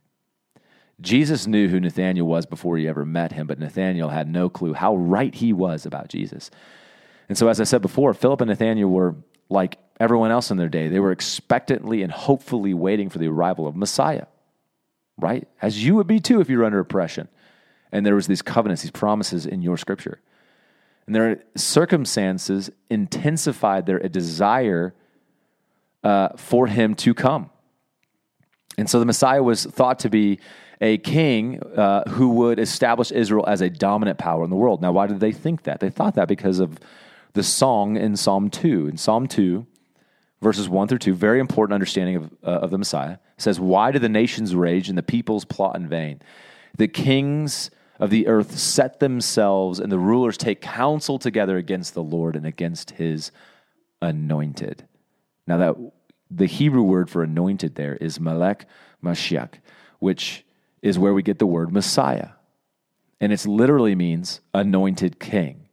Jesus 1.02 1.46
knew 1.46 1.68
who 1.68 1.80
Nathanael 1.80 2.26
was 2.26 2.46
before 2.46 2.78
he 2.78 2.88
ever 2.88 3.04
met 3.04 3.32
him, 3.32 3.46
but 3.46 3.58
Nathanael 3.58 4.08
had 4.08 4.28
no 4.28 4.48
clue 4.48 4.72
how 4.72 4.96
right 4.96 5.34
he 5.34 5.52
was 5.52 5.84
about 5.84 6.08
Jesus. 6.08 6.50
And 7.28 7.36
so, 7.36 7.48
as 7.48 7.60
I 7.60 7.64
said 7.64 7.82
before, 7.82 8.14
Philip 8.14 8.40
and 8.40 8.48
Nathanael 8.48 8.88
were 8.88 9.16
like 9.48 9.78
everyone 10.00 10.30
else 10.30 10.50
in 10.50 10.56
their 10.56 10.68
day. 10.68 10.88
They 10.88 11.00
were 11.00 11.12
expectantly 11.12 12.02
and 12.02 12.10
hopefully 12.10 12.74
waiting 12.74 13.10
for 13.10 13.18
the 13.18 13.28
arrival 13.28 13.66
of 13.66 13.76
Messiah, 13.76 14.26
right? 15.18 15.46
As 15.60 15.84
you 15.84 15.96
would 15.96 16.06
be 16.06 16.20
too 16.20 16.40
if 16.40 16.48
you 16.48 16.58
were 16.58 16.64
under 16.64 16.80
oppression. 16.80 17.28
And 17.92 18.06
there 18.06 18.14
was 18.14 18.26
these 18.26 18.42
covenants, 18.42 18.82
these 18.82 18.90
promises 18.90 19.44
in 19.44 19.62
your 19.62 19.76
scripture. 19.76 20.20
And 21.06 21.14
their 21.14 21.42
circumstances 21.56 22.70
intensified 22.88 23.86
their 23.86 23.98
desire 23.98 24.94
uh, 26.02 26.30
for 26.36 26.66
him 26.66 26.94
to 26.96 27.14
come. 27.14 27.50
And 28.82 28.90
so 28.90 28.98
the 28.98 29.06
Messiah 29.06 29.44
was 29.44 29.64
thought 29.64 30.00
to 30.00 30.10
be 30.10 30.40
a 30.80 30.98
king 30.98 31.62
uh, 31.76 32.02
who 32.08 32.30
would 32.30 32.58
establish 32.58 33.12
Israel 33.12 33.44
as 33.46 33.60
a 33.60 33.70
dominant 33.70 34.18
power 34.18 34.42
in 34.42 34.50
the 34.50 34.56
world. 34.56 34.82
Now, 34.82 34.90
why 34.90 35.06
did 35.06 35.20
they 35.20 35.30
think 35.30 35.62
that? 35.62 35.78
They 35.78 35.88
thought 35.88 36.16
that 36.16 36.26
because 36.26 36.58
of 36.58 36.80
the 37.34 37.44
song 37.44 37.96
in 37.96 38.16
Psalm 38.16 38.50
2. 38.50 38.88
In 38.88 38.96
Psalm 38.96 39.28
2, 39.28 39.64
verses 40.40 40.68
1 40.68 40.88
through 40.88 40.98
2, 40.98 41.14
very 41.14 41.38
important 41.38 41.74
understanding 41.74 42.16
of, 42.16 42.32
uh, 42.42 42.46
of 42.46 42.72
the 42.72 42.78
Messiah, 42.78 43.18
says, 43.36 43.60
Why 43.60 43.92
do 43.92 44.00
the 44.00 44.08
nations 44.08 44.52
rage 44.52 44.88
and 44.88 44.98
the 44.98 45.02
peoples 45.04 45.44
plot 45.44 45.76
in 45.76 45.88
vain? 45.88 46.20
The 46.76 46.88
kings 46.88 47.70
of 48.00 48.10
the 48.10 48.26
earth 48.26 48.58
set 48.58 48.98
themselves, 48.98 49.78
and 49.78 49.92
the 49.92 49.98
rulers 50.00 50.36
take 50.36 50.60
counsel 50.60 51.20
together 51.20 51.56
against 51.56 51.94
the 51.94 52.02
Lord 52.02 52.34
and 52.34 52.44
against 52.44 52.90
his 52.90 53.30
anointed. 54.00 54.88
Now, 55.46 55.58
that 55.58 55.92
the 56.36 56.46
Hebrew 56.46 56.82
word 56.82 57.10
for 57.10 57.22
anointed 57.22 57.74
there 57.74 57.96
is 57.96 58.20
Melech 58.20 58.66
Mashiach, 59.02 59.54
which 59.98 60.44
is 60.80 60.98
where 60.98 61.14
we 61.14 61.22
get 61.22 61.38
the 61.38 61.46
word 61.46 61.72
Messiah. 61.72 62.30
And 63.20 63.32
it 63.32 63.46
literally 63.46 63.94
means 63.94 64.40
anointed 64.52 65.20
king. 65.20 65.68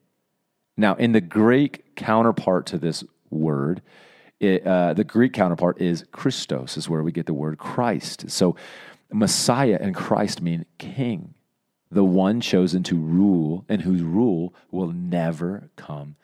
Now, 0.77 0.95
in 0.95 1.11
the 1.11 1.21
Greek 1.21 1.95
counterpart 1.95 2.67
to 2.67 2.77
this 2.77 3.03
word, 3.29 3.81
it, 4.39 4.65
uh, 4.65 4.93
the 4.93 5.03
Greek 5.03 5.33
counterpart 5.33 5.81
is 5.81 6.05
Christos, 6.11 6.77
is 6.77 6.87
where 6.87 7.03
we 7.03 7.11
get 7.11 7.25
the 7.25 7.33
word 7.33 7.57
Christ. 7.57 8.29
So, 8.29 8.55
Messiah 9.11 9.77
and 9.81 9.95
Christ 9.95 10.41
mean 10.41 10.65
king, 10.77 11.33
the 11.91 12.03
one 12.03 12.39
chosen 12.39 12.83
to 12.83 12.95
rule 12.95 13.65
and 13.67 13.81
whose 13.81 14.03
rule 14.03 14.53
will 14.71 14.91
never 14.91 15.69
come 15.75 16.15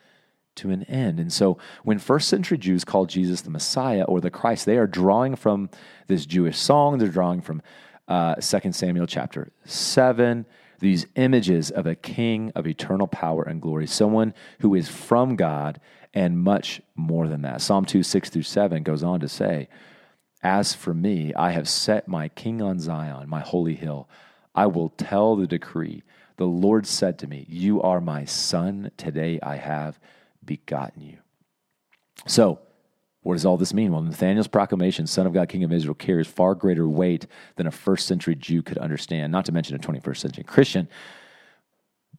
to 0.56 0.70
an 0.70 0.82
end. 0.84 1.20
And 1.20 1.32
so 1.32 1.58
when 1.84 1.98
first 1.98 2.28
century 2.28 2.58
Jews 2.58 2.84
called 2.84 3.08
Jesus 3.08 3.42
the 3.42 3.50
Messiah 3.50 4.02
or 4.02 4.20
the 4.20 4.30
Christ, 4.30 4.66
they 4.66 4.76
are 4.78 4.86
drawing 4.86 5.36
from 5.36 5.70
this 6.06 6.26
Jewish 6.26 6.58
song, 6.58 6.98
they're 6.98 7.08
drawing 7.08 7.40
from 7.40 7.62
uh, 8.08 8.36
2 8.36 8.72
Samuel 8.72 9.06
chapter 9.06 9.50
7, 9.64 10.46
these 10.78 11.06
images 11.16 11.70
of 11.70 11.86
a 11.86 11.94
king 11.94 12.52
of 12.54 12.66
eternal 12.66 13.06
power 13.06 13.42
and 13.42 13.60
glory, 13.60 13.86
someone 13.86 14.34
who 14.60 14.74
is 14.74 14.88
from 14.88 15.36
God 15.36 15.80
and 16.12 16.38
much 16.38 16.80
more 16.94 17.28
than 17.28 17.42
that. 17.42 17.60
Psalm 17.60 17.84
2, 17.84 18.02
6 18.02 18.30
through 18.30 18.42
7 18.42 18.82
goes 18.82 19.02
on 19.02 19.20
to 19.20 19.28
say, 19.28 19.68
As 20.42 20.74
for 20.74 20.94
me, 20.94 21.34
I 21.34 21.50
have 21.50 21.68
set 21.68 22.08
my 22.08 22.28
king 22.28 22.62
on 22.62 22.78
Zion, 22.78 23.28
my 23.28 23.40
holy 23.40 23.74
hill. 23.74 24.08
I 24.54 24.66
will 24.66 24.90
tell 24.90 25.36
the 25.36 25.46
decree. 25.46 26.02
The 26.38 26.46
Lord 26.46 26.86
said 26.86 27.18
to 27.18 27.26
me, 27.26 27.46
You 27.48 27.82
are 27.82 28.00
my 28.00 28.24
son. 28.24 28.90
Today 28.96 29.38
I 29.42 29.56
have 29.56 29.98
begotten 30.46 31.02
you. 31.02 31.18
So, 32.26 32.60
what 33.22 33.34
does 33.34 33.44
all 33.44 33.56
this 33.56 33.74
mean? 33.74 33.92
Well, 33.92 34.02
Nathanael's 34.02 34.46
proclamation, 34.46 35.06
Son 35.08 35.26
of 35.26 35.32
God, 35.32 35.48
King 35.48 35.64
of 35.64 35.72
Israel, 35.72 35.94
carries 35.94 36.28
far 36.28 36.54
greater 36.54 36.88
weight 36.88 37.26
than 37.56 37.66
a 37.66 37.72
first 37.72 38.06
century 38.06 38.36
Jew 38.36 38.62
could 38.62 38.78
understand, 38.78 39.32
not 39.32 39.44
to 39.46 39.52
mention 39.52 39.74
a 39.74 39.80
21st 39.80 40.16
century 40.16 40.44
Christian. 40.44 40.88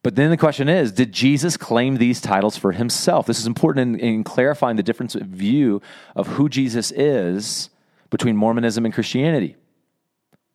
But 0.03 0.15
then 0.15 0.29
the 0.29 0.37
question 0.37 0.67
is 0.69 0.91
Did 0.91 1.13
Jesus 1.13 1.57
claim 1.57 1.95
these 1.95 2.21
titles 2.21 2.57
for 2.57 2.73
himself? 2.73 3.25
This 3.25 3.39
is 3.39 3.47
important 3.47 4.01
in, 4.01 4.15
in 4.15 4.23
clarifying 4.23 4.75
the 4.75 4.83
difference 4.83 5.15
of 5.15 5.23
view 5.27 5.81
of 6.15 6.27
who 6.27 6.49
Jesus 6.49 6.91
is 6.91 7.69
between 8.09 8.35
Mormonism 8.35 8.85
and 8.85 8.93
Christianity. 8.93 9.55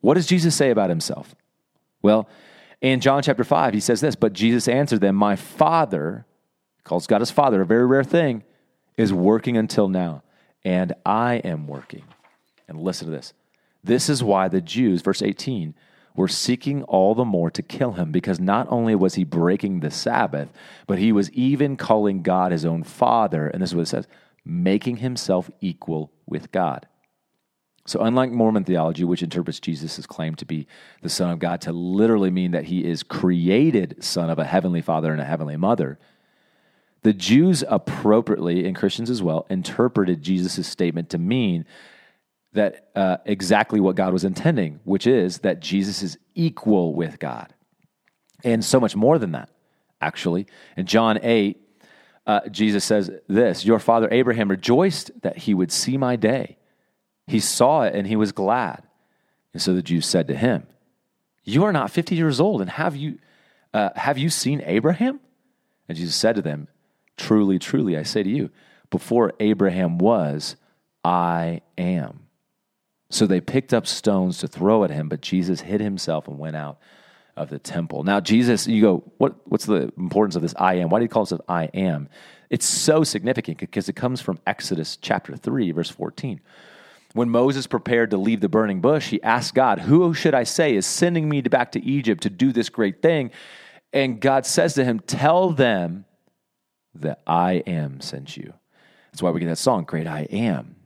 What 0.00 0.14
does 0.14 0.26
Jesus 0.26 0.54
say 0.54 0.70
about 0.70 0.90
himself? 0.90 1.34
Well, 2.02 2.28
in 2.80 3.00
John 3.00 3.22
chapter 3.22 3.44
5, 3.44 3.74
he 3.74 3.80
says 3.80 4.00
this 4.00 4.16
But 4.16 4.32
Jesus 4.32 4.68
answered 4.68 5.00
them, 5.00 5.16
My 5.16 5.36
Father 5.36 6.26
calls 6.92 7.06
God 7.06 7.22
his 7.22 7.30
Father, 7.30 7.62
a 7.62 7.66
very 7.66 7.86
rare 7.86 8.04
thing, 8.04 8.44
is 8.98 9.14
working 9.14 9.56
until 9.56 9.88
now, 9.88 10.22
and 10.62 10.92
I 11.06 11.36
am 11.36 11.66
working. 11.66 12.04
And 12.68 12.78
listen 12.78 13.06
to 13.06 13.10
this. 13.10 13.32
This 13.82 14.10
is 14.10 14.22
why 14.22 14.48
the 14.48 14.60
Jews, 14.60 15.00
verse 15.00 15.22
18, 15.22 15.74
were 16.14 16.28
seeking 16.28 16.82
all 16.82 17.14
the 17.14 17.24
more 17.24 17.50
to 17.50 17.62
kill 17.62 17.92
him, 17.92 18.12
because 18.12 18.38
not 18.38 18.66
only 18.70 18.94
was 18.94 19.14
he 19.14 19.24
breaking 19.24 19.80
the 19.80 19.90
Sabbath, 19.90 20.50
but 20.86 20.98
he 20.98 21.12
was 21.12 21.30
even 21.30 21.78
calling 21.78 22.20
God 22.20 22.52
his 22.52 22.66
own 22.66 22.82
Father. 22.82 23.46
And 23.46 23.62
this 23.62 23.70
is 23.70 23.74
what 23.74 23.82
it 23.82 23.86
says 23.86 24.06
making 24.44 24.98
himself 24.98 25.50
equal 25.62 26.12
with 26.26 26.52
God. 26.52 26.86
So, 27.86 28.00
unlike 28.00 28.32
Mormon 28.32 28.64
theology, 28.64 29.04
which 29.04 29.22
interprets 29.22 29.60
Jesus' 29.60 30.04
claim 30.04 30.34
to 30.34 30.44
be 30.44 30.66
the 31.00 31.08
Son 31.08 31.30
of 31.30 31.38
God 31.38 31.62
to 31.62 31.72
literally 31.72 32.30
mean 32.30 32.50
that 32.50 32.66
he 32.66 32.84
is 32.84 33.02
created 33.02 34.04
Son 34.04 34.28
of 34.28 34.38
a 34.38 34.44
heavenly 34.44 34.82
Father 34.82 35.10
and 35.10 35.22
a 35.22 35.24
heavenly 35.24 35.56
Mother, 35.56 35.98
the 37.02 37.12
Jews 37.12 37.64
appropriately, 37.68 38.66
and 38.66 38.76
Christians 38.76 39.10
as 39.10 39.22
well, 39.22 39.46
interpreted 39.50 40.22
Jesus' 40.22 40.66
statement 40.66 41.10
to 41.10 41.18
mean 41.18 41.66
that 42.52 42.90
uh, 42.94 43.16
exactly 43.24 43.80
what 43.80 43.96
God 43.96 44.12
was 44.12 44.24
intending, 44.24 44.80
which 44.84 45.06
is 45.06 45.38
that 45.38 45.60
Jesus 45.60 46.02
is 46.02 46.18
equal 46.34 46.94
with 46.94 47.18
God. 47.18 47.52
And 48.44 48.64
so 48.64 48.78
much 48.78 48.94
more 48.94 49.18
than 49.18 49.32
that, 49.32 49.48
actually. 50.00 50.46
In 50.76 50.86
John 50.86 51.18
8, 51.22 51.58
uh, 52.26 52.48
Jesus 52.50 52.84
says 52.84 53.10
this 53.26 53.64
Your 53.64 53.78
father 53.78 54.08
Abraham 54.10 54.48
rejoiced 54.48 55.10
that 55.22 55.38
he 55.38 55.54
would 55.54 55.72
see 55.72 55.96
my 55.96 56.16
day. 56.16 56.56
He 57.26 57.40
saw 57.40 57.82
it 57.82 57.94
and 57.94 58.06
he 58.06 58.16
was 58.16 58.32
glad. 58.32 58.82
And 59.52 59.62
so 59.62 59.74
the 59.74 59.82
Jews 59.82 60.06
said 60.06 60.28
to 60.28 60.36
him, 60.36 60.66
You 61.44 61.64
are 61.64 61.72
not 61.72 61.90
50 61.90 62.14
years 62.14 62.40
old, 62.40 62.60
and 62.60 62.70
have 62.70 62.94
you, 62.94 63.18
uh, 63.72 63.90
have 63.96 64.18
you 64.18 64.28
seen 64.30 64.62
Abraham? 64.64 65.20
And 65.88 65.98
Jesus 65.98 66.14
said 66.14 66.36
to 66.36 66.42
them, 66.42 66.68
Truly, 67.16 67.58
truly, 67.58 67.96
I 67.96 68.02
say 68.02 68.22
to 68.22 68.30
you, 68.30 68.50
before 68.90 69.32
Abraham 69.40 69.98
was, 69.98 70.56
I 71.04 71.62
am. 71.76 72.20
So 73.10 73.26
they 73.26 73.40
picked 73.40 73.74
up 73.74 73.86
stones 73.86 74.38
to 74.38 74.48
throw 74.48 74.84
at 74.84 74.90
him, 74.90 75.08
but 75.08 75.20
Jesus 75.20 75.60
hid 75.60 75.80
himself 75.80 76.28
and 76.28 76.38
went 76.38 76.56
out 76.56 76.78
of 77.36 77.50
the 77.50 77.58
temple. 77.58 78.04
Now, 78.04 78.20
Jesus, 78.20 78.66
you 78.66 78.82
go, 78.82 79.12
what, 79.18 79.36
what's 79.46 79.66
the 79.66 79.92
importance 79.96 80.36
of 80.36 80.42
this 80.42 80.54
I 80.56 80.74
am? 80.74 80.88
Why 80.88 80.98
do 80.98 81.04
he 81.04 81.08
call 81.08 81.24
it 81.24 81.40
I 81.48 81.64
am? 81.74 82.08
It's 82.50 82.66
so 82.66 83.04
significant 83.04 83.58
because 83.58 83.88
it 83.88 83.96
comes 83.96 84.20
from 84.20 84.38
Exodus 84.46 84.96
chapter 84.96 85.36
3, 85.36 85.72
verse 85.72 85.90
14. 85.90 86.40
When 87.14 87.28
Moses 87.28 87.66
prepared 87.66 88.10
to 88.10 88.16
leave 88.16 88.40
the 88.40 88.48
burning 88.48 88.80
bush, 88.80 89.08
he 89.08 89.22
asked 89.22 89.54
God, 89.54 89.80
Who 89.80 90.14
should 90.14 90.34
I 90.34 90.44
say 90.44 90.74
is 90.74 90.86
sending 90.86 91.28
me 91.28 91.42
back 91.42 91.72
to 91.72 91.84
Egypt 91.84 92.22
to 92.22 92.30
do 92.30 92.52
this 92.52 92.68
great 92.68 93.02
thing? 93.02 93.30
And 93.92 94.20
God 94.20 94.46
says 94.46 94.74
to 94.74 94.84
him, 94.84 95.00
Tell 95.00 95.50
them 95.50 96.06
that 96.96 97.22
I 97.26 97.62
am 97.66 98.00
sent 98.00 98.36
you. 98.36 98.52
That's 99.10 99.22
why 99.22 99.30
we 99.30 99.40
get 99.40 99.46
that 99.46 99.58
song, 99.58 99.84
Great 99.84 100.06
I 100.06 100.22
Am. 100.30 100.76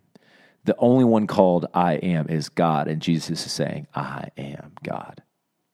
The 0.65 0.77
only 0.79 1.05
one 1.05 1.29
called 1.29 1.67
I 1.73 1.95
am 1.95 2.29
is 2.29 2.49
God, 2.49 2.89
and 2.89 3.01
Jesus 3.01 3.47
is 3.47 3.53
saying, 3.53 3.87
I 3.95 4.31
am 4.37 4.73
God. 4.83 5.23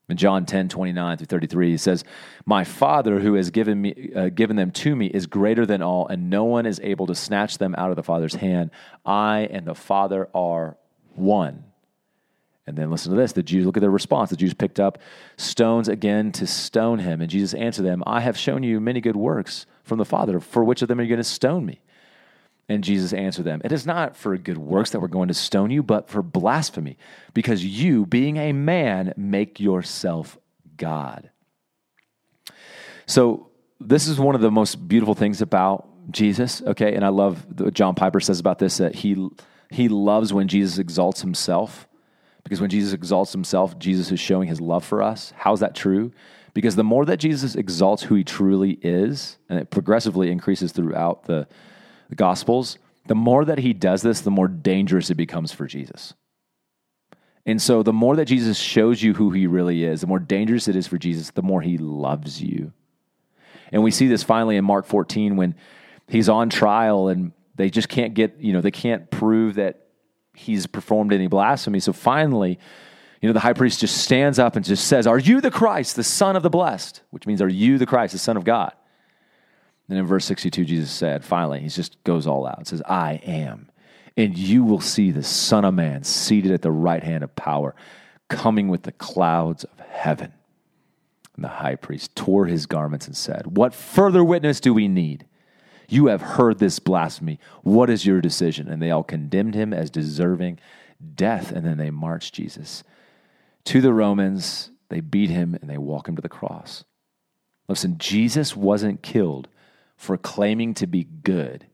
In 0.08 0.18
John 0.18 0.44
10, 0.44 0.68
29 0.68 1.16
through 1.16 1.26
33, 1.26 1.70
he 1.70 1.76
says, 1.78 2.04
My 2.44 2.64
Father 2.64 3.18
who 3.18 3.34
has 3.34 3.50
given, 3.50 3.80
me, 3.80 4.10
uh, 4.14 4.28
given 4.28 4.56
them 4.56 4.70
to 4.72 4.94
me 4.94 5.06
is 5.06 5.26
greater 5.26 5.64
than 5.64 5.80
all, 5.80 6.06
and 6.08 6.28
no 6.28 6.44
one 6.44 6.66
is 6.66 6.78
able 6.82 7.06
to 7.06 7.14
snatch 7.14 7.56
them 7.56 7.74
out 7.78 7.88
of 7.88 7.96
the 7.96 8.02
Father's 8.02 8.34
hand. 8.34 8.70
I 9.06 9.48
and 9.50 9.66
the 9.66 9.74
Father 9.74 10.28
are 10.34 10.76
one. 11.14 11.64
And 12.66 12.76
then 12.76 12.90
listen 12.90 13.12
to 13.12 13.18
this. 13.18 13.32
The 13.32 13.42
Jews, 13.42 13.64
look 13.64 13.78
at 13.78 13.80
their 13.80 13.90
response. 13.90 14.28
The 14.28 14.36
Jews 14.36 14.54
picked 14.54 14.78
up 14.78 14.98
stones 15.38 15.88
again 15.88 16.30
to 16.32 16.46
stone 16.46 16.98
him. 16.98 17.22
And 17.22 17.30
Jesus 17.30 17.54
answered 17.54 17.84
them, 17.84 18.02
I 18.06 18.20
have 18.20 18.36
shown 18.36 18.62
you 18.62 18.80
many 18.80 19.00
good 19.00 19.16
works 19.16 19.66
from 19.82 19.98
the 19.98 20.04
Father. 20.04 20.40
For 20.40 20.64
which 20.64 20.82
of 20.82 20.88
them 20.88 21.00
are 21.00 21.02
you 21.02 21.08
going 21.08 21.18
to 21.18 21.24
stone 21.24 21.66
me? 21.66 21.80
And 22.68 22.84
Jesus 22.84 23.12
answered 23.12 23.44
them, 23.44 23.60
It 23.64 23.72
is 23.72 23.86
not 23.86 24.16
for 24.16 24.36
good 24.36 24.58
works 24.58 24.90
that 24.90 25.00
we're 25.00 25.08
going 25.08 25.28
to 25.28 25.34
stone 25.34 25.70
you, 25.70 25.82
but 25.82 26.08
for 26.08 26.22
blasphemy, 26.22 26.96
because 27.34 27.64
you, 27.64 28.06
being 28.06 28.36
a 28.36 28.52
man, 28.52 29.12
make 29.16 29.60
yourself 29.60 30.38
God. 30.76 31.30
So, 33.06 33.48
this 33.80 34.06
is 34.06 34.18
one 34.18 34.36
of 34.36 34.40
the 34.40 34.50
most 34.50 34.88
beautiful 34.88 35.14
things 35.14 35.42
about 35.42 35.88
Jesus, 36.10 36.62
okay? 36.62 36.94
And 36.94 37.04
I 37.04 37.08
love 37.08 37.44
what 37.60 37.74
John 37.74 37.94
Piper 37.94 38.20
says 38.20 38.38
about 38.38 38.58
this 38.58 38.78
that 38.78 38.94
he, 38.94 39.28
he 39.70 39.88
loves 39.88 40.32
when 40.32 40.48
Jesus 40.48 40.78
exalts 40.78 41.20
himself, 41.20 41.88
because 42.44 42.60
when 42.60 42.70
Jesus 42.70 42.92
exalts 42.92 43.32
himself, 43.32 43.78
Jesus 43.78 44.10
is 44.12 44.20
showing 44.20 44.48
his 44.48 44.60
love 44.60 44.84
for 44.84 45.02
us. 45.02 45.32
How's 45.36 45.60
that 45.60 45.74
true? 45.74 46.12
Because 46.54 46.76
the 46.76 46.84
more 46.84 47.04
that 47.06 47.16
Jesus 47.16 47.54
exalts 47.54 48.04
who 48.04 48.14
he 48.14 48.24
truly 48.24 48.72
is, 48.82 49.38
and 49.48 49.58
it 49.58 49.70
progressively 49.70 50.30
increases 50.30 50.72
throughout 50.72 51.24
the, 51.24 51.48
the 52.10 52.14
Gospels, 52.14 52.78
the 53.06 53.14
more 53.14 53.44
that 53.44 53.58
he 53.58 53.72
does 53.72 54.02
this, 54.02 54.20
the 54.20 54.30
more 54.30 54.48
dangerous 54.48 55.10
it 55.10 55.14
becomes 55.14 55.52
for 55.52 55.66
Jesus. 55.66 56.14
And 57.44 57.60
so 57.60 57.82
the 57.82 57.92
more 57.92 58.16
that 58.16 58.26
Jesus 58.26 58.58
shows 58.58 59.02
you 59.02 59.14
who 59.14 59.30
he 59.30 59.46
really 59.46 59.84
is, 59.84 60.02
the 60.02 60.06
more 60.06 60.20
dangerous 60.20 60.68
it 60.68 60.76
is 60.76 60.86
for 60.86 60.98
Jesus, 60.98 61.30
the 61.30 61.42
more 61.42 61.62
he 61.62 61.78
loves 61.78 62.40
you. 62.40 62.72
And 63.72 63.82
we 63.82 63.90
see 63.90 64.06
this 64.06 64.22
finally 64.22 64.56
in 64.56 64.64
Mark 64.64 64.86
14 64.86 65.36
when 65.36 65.54
he's 66.06 66.28
on 66.28 66.50
trial 66.50 67.08
and 67.08 67.32
they 67.56 67.70
just 67.70 67.88
can't 67.88 68.14
get, 68.14 68.36
you 68.38 68.52
know, 68.52 68.60
they 68.60 68.70
can't 68.70 69.10
prove 69.10 69.56
that 69.56 69.86
he's 70.34 70.66
performed 70.66 71.12
any 71.12 71.26
blasphemy. 71.26 71.80
So 71.80 71.92
finally, 71.92 72.58
you 73.22 73.28
know, 73.28 73.32
the 73.32 73.40
high 73.40 73.52
priest 73.54 73.80
just 73.80 73.98
stands 73.98 74.38
up 74.38 74.56
and 74.56 74.64
just 74.64 74.86
says, 74.86 75.06
Are 75.06 75.18
you 75.18 75.40
the 75.40 75.50
Christ, 75.50 75.96
the 75.96 76.04
Son 76.04 76.36
of 76.36 76.42
the 76.42 76.50
Blessed? 76.50 77.02
Which 77.10 77.26
means, 77.26 77.40
Are 77.40 77.48
you 77.48 77.78
the 77.78 77.86
Christ, 77.86 78.12
the 78.12 78.18
Son 78.18 78.36
of 78.36 78.44
God? 78.44 78.72
Then 79.88 79.98
in 79.98 80.06
verse 80.06 80.24
62, 80.24 80.64
Jesus 80.64 80.90
said, 80.90 81.24
finally, 81.24 81.60
he 81.60 81.68
just 81.68 82.02
goes 82.04 82.26
all 82.26 82.46
out 82.46 82.58
and 82.58 82.66
says, 82.66 82.82
I 82.82 83.20
am. 83.24 83.70
And 84.16 84.36
you 84.36 84.64
will 84.64 84.80
see 84.80 85.10
the 85.10 85.22
Son 85.22 85.64
of 85.64 85.74
Man 85.74 86.04
seated 86.04 86.52
at 86.52 86.62
the 86.62 86.70
right 86.70 87.02
hand 87.02 87.24
of 87.24 87.34
power, 87.34 87.74
coming 88.28 88.68
with 88.68 88.82
the 88.82 88.92
clouds 88.92 89.64
of 89.64 89.78
heaven. 89.80 90.32
And 91.36 91.44
the 91.44 91.48
high 91.48 91.76
priest 91.76 92.14
tore 92.16 92.46
his 92.46 92.66
garments 92.66 93.06
and 93.06 93.16
said, 93.16 93.56
What 93.56 93.74
further 93.74 94.24
witness 94.24 94.60
do 94.60 94.72
we 94.72 94.88
need? 94.88 95.26
You 95.88 96.06
have 96.06 96.22
heard 96.22 96.58
this 96.58 96.78
blasphemy. 96.78 97.38
What 97.62 97.90
is 97.90 98.06
your 98.06 98.20
decision? 98.20 98.68
And 98.68 98.80
they 98.80 98.90
all 98.90 99.02
condemned 99.02 99.54
him 99.54 99.74
as 99.74 99.90
deserving 99.90 100.58
death. 101.14 101.52
And 101.52 101.66
then 101.66 101.76
they 101.76 101.90
marched 101.90 102.34
Jesus 102.34 102.82
to 103.66 103.80
the 103.80 103.92
Romans. 103.92 104.70
They 104.88 105.00
beat 105.00 105.30
him 105.30 105.54
and 105.54 105.70
they 105.70 105.78
walk 105.78 106.08
him 106.08 106.16
to 106.16 106.22
the 106.22 106.28
cross. 106.28 106.84
Listen, 107.68 107.96
Jesus 107.98 108.56
wasn't 108.56 109.02
killed 109.02 109.48
for 109.96 110.16
claiming 110.16 110.74
to 110.74 110.86
be 110.86 111.04
good, 111.04 111.66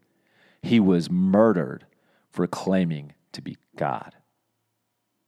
he 0.63 0.79
was 0.81 1.11
murdered 1.11 1.87
for 2.31 2.47
claiming 2.47 3.15
to 3.33 3.41
be 3.41 3.57
God. 3.77 4.15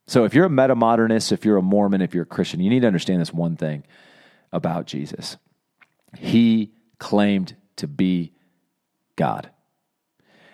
So 0.06 0.24
if 0.24 0.34
you're 0.34 0.46
a 0.46 0.50
meta 0.50 0.74
modernist, 0.74 1.32
if 1.32 1.44
you're 1.44 1.56
a 1.56 1.62
Mormon, 1.62 2.02
if 2.02 2.14
you're 2.14 2.24
a 2.24 2.26
Christian, 2.26 2.60
you 2.60 2.68
need 2.68 2.80
to 2.80 2.86
understand 2.86 3.20
this 3.20 3.32
one 3.32 3.56
thing 3.56 3.84
about 4.52 4.86
Jesus. 4.86 5.36
He 6.18 6.72
claimed 6.98 7.56
to 7.76 7.86
be 7.86 8.32
God. 9.16 9.50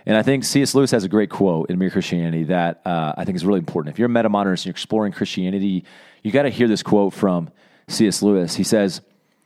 And 0.07 0.17
I 0.17 0.23
think 0.23 0.45
C.S. 0.45 0.75
Lewis 0.75 0.93
has 0.93 1.03
a 1.03 1.09
great 1.09 1.31
quote 1.31 1.69
in 1.69 1.79
Mere 1.79 1.91
Christianity 1.91 2.45
that 2.45 2.81
uh, 2.87 3.15
I 3.17 3.25
think 3.25 3.35
is 3.35 3.45
really 3.45 3.59
important. 3.59 3.93
If 3.93 3.99
you're 3.99 4.07
a 4.07 4.09
meta 4.09 4.29
modernist 4.29 4.63
and 4.63 4.67
you're 4.67 4.75
exploring 4.75 5.13
Christianity, 5.13 5.85
you 6.23 6.31
got 6.31 6.45
to 6.45 6.49
hear 6.49 6.69
this 6.69 6.85
quote 6.85 7.13
from 7.13 7.51
C.S. 7.89 8.23
Lewis. 8.23 8.55
He 8.55 8.63
says, 8.63 9.01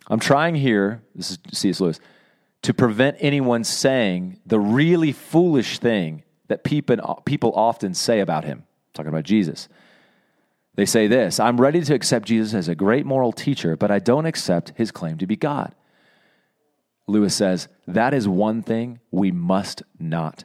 I'm 0.09 0.21
trying 0.21 0.55
here, 0.55 1.03
this 1.15 1.31
is 1.31 1.39
C.S. 1.53 1.81
Lewis, 1.81 1.99
to 2.63 2.75
prevent 2.75 3.17
anyone 3.21 3.65
saying 3.65 4.39
the 4.45 4.61
really 4.61 5.13
foolish 5.13 5.79
thing 5.79 6.25
that 6.49 6.63
people, 6.63 7.23
people 7.25 7.53
often 7.55 7.95
say 7.95 8.21
about 8.21 8.45
him, 8.45 8.65
talking 8.93 9.09
about 9.09 9.25
Jesus. 9.25 9.67
They 10.75 10.85
say 10.85 11.07
this 11.07 11.41
I'm 11.41 11.59
ready 11.59 11.81
to 11.81 11.95
accept 11.95 12.27
Jesus 12.27 12.53
as 12.53 12.69
a 12.69 12.75
great 12.75 13.07
moral 13.07 13.33
teacher, 13.33 13.77
but 13.77 13.91
I 13.91 13.99
don't 13.99 14.27
accept 14.27 14.75
his 14.77 14.91
claim 14.91 15.17
to 15.19 15.27
be 15.27 15.37
God. 15.37 15.75
Lewis 17.07 17.35
says, 17.35 17.69
that 17.89 18.13
is 18.13 18.29
one 18.29 18.63
thing 18.63 19.01
we 19.11 19.33
must 19.33 19.83
not 19.99 20.45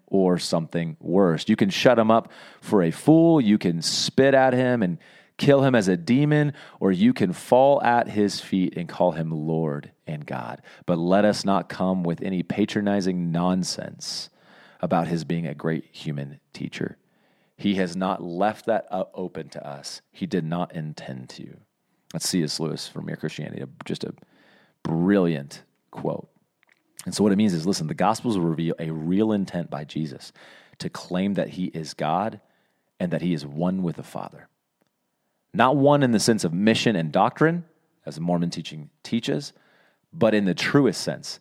or 0.11 0.37
something 0.37 0.97
worse. 0.99 1.47
You 1.47 1.55
can 1.55 1.71
shut 1.71 1.97
him 1.97 2.11
up 2.11 2.31
for 2.59 2.83
a 2.83 2.91
fool, 2.91 3.41
you 3.41 3.57
can 3.57 3.81
spit 3.81 4.35
at 4.35 4.53
him 4.53 4.83
and 4.83 4.99
kill 5.37 5.63
him 5.63 5.73
as 5.73 5.87
a 5.87 5.97
demon, 5.97 6.53
or 6.79 6.91
you 6.91 7.13
can 7.13 7.33
fall 7.33 7.81
at 7.81 8.09
his 8.09 8.39
feet 8.39 8.77
and 8.77 8.87
call 8.87 9.13
him 9.13 9.31
Lord 9.31 9.91
and 10.05 10.25
God. 10.25 10.61
But 10.85 10.99
let 10.99 11.25
us 11.25 11.43
not 11.43 11.69
come 11.69 12.03
with 12.03 12.21
any 12.21 12.43
patronizing 12.43 13.31
nonsense 13.31 14.29
about 14.81 15.07
his 15.07 15.23
being 15.23 15.47
a 15.47 15.55
great 15.55 15.85
human 15.91 16.39
teacher. 16.53 16.97
He 17.55 17.75
has 17.75 17.95
not 17.95 18.21
left 18.21 18.65
that 18.65 18.87
open 18.91 19.49
to 19.49 19.65
us. 19.65 20.01
He 20.11 20.25
did 20.25 20.43
not 20.43 20.75
intend 20.75 21.29
to. 21.29 21.57
Let's 22.13 22.27
C.S. 22.27 22.59
Lewis 22.59 22.87
from 22.87 23.05
Mere 23.05 23.15
Christianity, 23.15 23.63
just 23.85 24.03
a 24.03 24.13
brilliant 24.83 25.63
quote. 25.89 26.30
And 27.05 27.15
so, 27.15 27.23
what 27.23 27.31
it 27.31 27.37
means 27.37 27.53
is 27.53 27.65
listen, 27.65 27.87
the 27.87 27.93
Gospels 27.93 28.37
reveal 28.37 28.75
a 28.79 28.91
real 28.91 29.31
intent 29.31 29.69
by 29.69 29.83
Jesus 29.83 30.31
to 30.79 30.89
claim 30.89 31.35
that 31.35 31.49
he 31.49 31.65
is 31.67 31.93
God 31.93 32.39
and 32.99 33.11
that 33.11 33.21
he 33.21 33.33
is 33.33 33.45
one 33.45 33.83
with 33.83 33.95
the 33.95 34.03
Father. 34.03 34.47
Not 35.53 35.75
one 35.75 36.03
in 36.03 36.11
the 36.11 36.19
sense 36.19 36.43
of 36.43 36.53
mission 36.53 36.95
and 36.95 37.11
doctrine, 37.11 37.65
as 38.05 38.15
the 38.15 38.21
Mormon 38.21 38.49
teaching 38.49 38.89
teaches, 39.03 39.53
but 40.13 40.33
in 40.33 40.45
the 40.45 40.53
truest 40.53 41.01
sense 41.01 41.39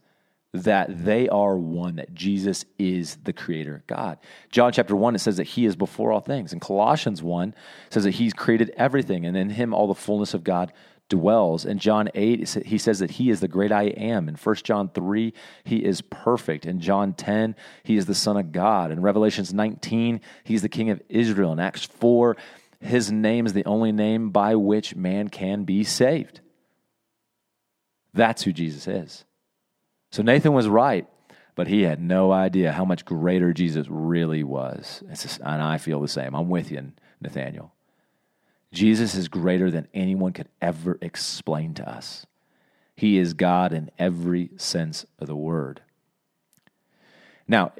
that 0.52 1.04
they 1.04 1.28
are 1.28 1.56
one, 1.56 1.96
that 1.96 2.12
Jesus 2.12 2.64
is 2.78 3.16
the 3.22 3.32
creator 3.32 3.84
God. 3.86 4.18
John 4.50 4.72
chapter 4.72 4.96
1, 4.96 5.14
it 5.14 5.20
says 5.20 5.36
that 5.36 5.44
he 5.44 5.64
is 5.64 5.76
before 5.76 6.10
all 6.10 6.20
things. 6.20 6.52
And 6.52 6.60
Colossians 6.60 7.22
1 7.22 7.54
says 7.90 8.02
that 8.02 8.12
he's 8.12 8.32
created 8.32 8.72
everything, 8.76 9.24
and 9.24 9.36
in 9.36 9.50
him 9.50 9.72
all 9.72 9.86
the 9.86 9.94
fullness 9.94 10.34
of 10.34 10.42
God 10.42 10.72
dwells. 11.10 11.66
In 11.66 11.78
John 11.78 12.08
8, 12.14 12.48
he 12.64 12.78
says 12.78 13.00
that 13.00 13.10
he 13.10 13.28
is 13.28 13.40
the 13.40 13.48
great 13.48 13.70
I 13.70 13.84
am. 13.88 14.28
In 14.28 14.36
1 14.36 14.54
John 14.56 14.88
3, 14.88 15.34
he 15.64 15.84
is 15.84 16.00
perfect. 16.00 16.64
In 16.64 16.80
John 16.80 17.12
10, 17.12 17.54
he 17.82 17.98
is 17.98 18.06
the 18.06 18.14
Son 18.14 18.38
of 18.38 18.52
God. 18.52 18.90
In 18.90 19.02
Revelations 19.02 19.52
19, 19.52 20.22
he's 20.44 20.62
the 20.62 20.68
King 20.70 20.88
of 20.88 21.02
Israel. 21.10 21.52
In 21.52 21.60
Acts 21.60 21.84
4, 21.84 22.36
his 22.80 23.12
name 23.12 23.44
is 23.44 23.52
the 23.52 23.66
only 23.66 23.92
name 23.92 24.30
by 24.30 24.54
which 24.54 24.96
man 24.96 25.28
can 25.28 25.64
be 25.64 25.84
saved. 25.84 26.40
That's 28.14 28.42
who 28.42 28.52
Jesus 28.52 28.88
is. 28.88 29.24
So 30.12 30.22
Nathan 30.22 30.54
was 30.54 30.66
right, 30.66 31.06
but 31.54 31.68
he 31.68 31.82
had 31.82 32.00
no 32.00 32.32
idea 32.32 32.72
how 32.72 32.84
much 32.84 33.04
greater 33.04 33.52
Jesus 33.52 33.86
really 33.88 34.42
was. 34.42 35.02
Just, 35.10 35.40
and 35.40 35.62
I 35.62 35.78
feel 35.78 36.00
the 36.00 36.08
same. 36.08 36.34
I'm 36.34 36.48
with 36.48 36.70
you, 36.70 36.92
Nathaniel. 37.20 37.72
Jesus 38.72 39.14
is 39.14 39.28
greater 39.28 39.70
than 39.70 39.88
anyone 39.92 40.32
could 40.32 40.48
ever 40.60 40.98
explain 41.00 41.74
to 41.74 41.88
us. 41.88 42.26
He 42.94 43.18
is 43.18 43.34
God 43.34 43.72
in 43.72 43.90
every 43.98 44.50
sense 44.56 45.06
of 45.18 45.26
the 45.26 45.36
word. 45.36 45.80
Now, 47.48 47.72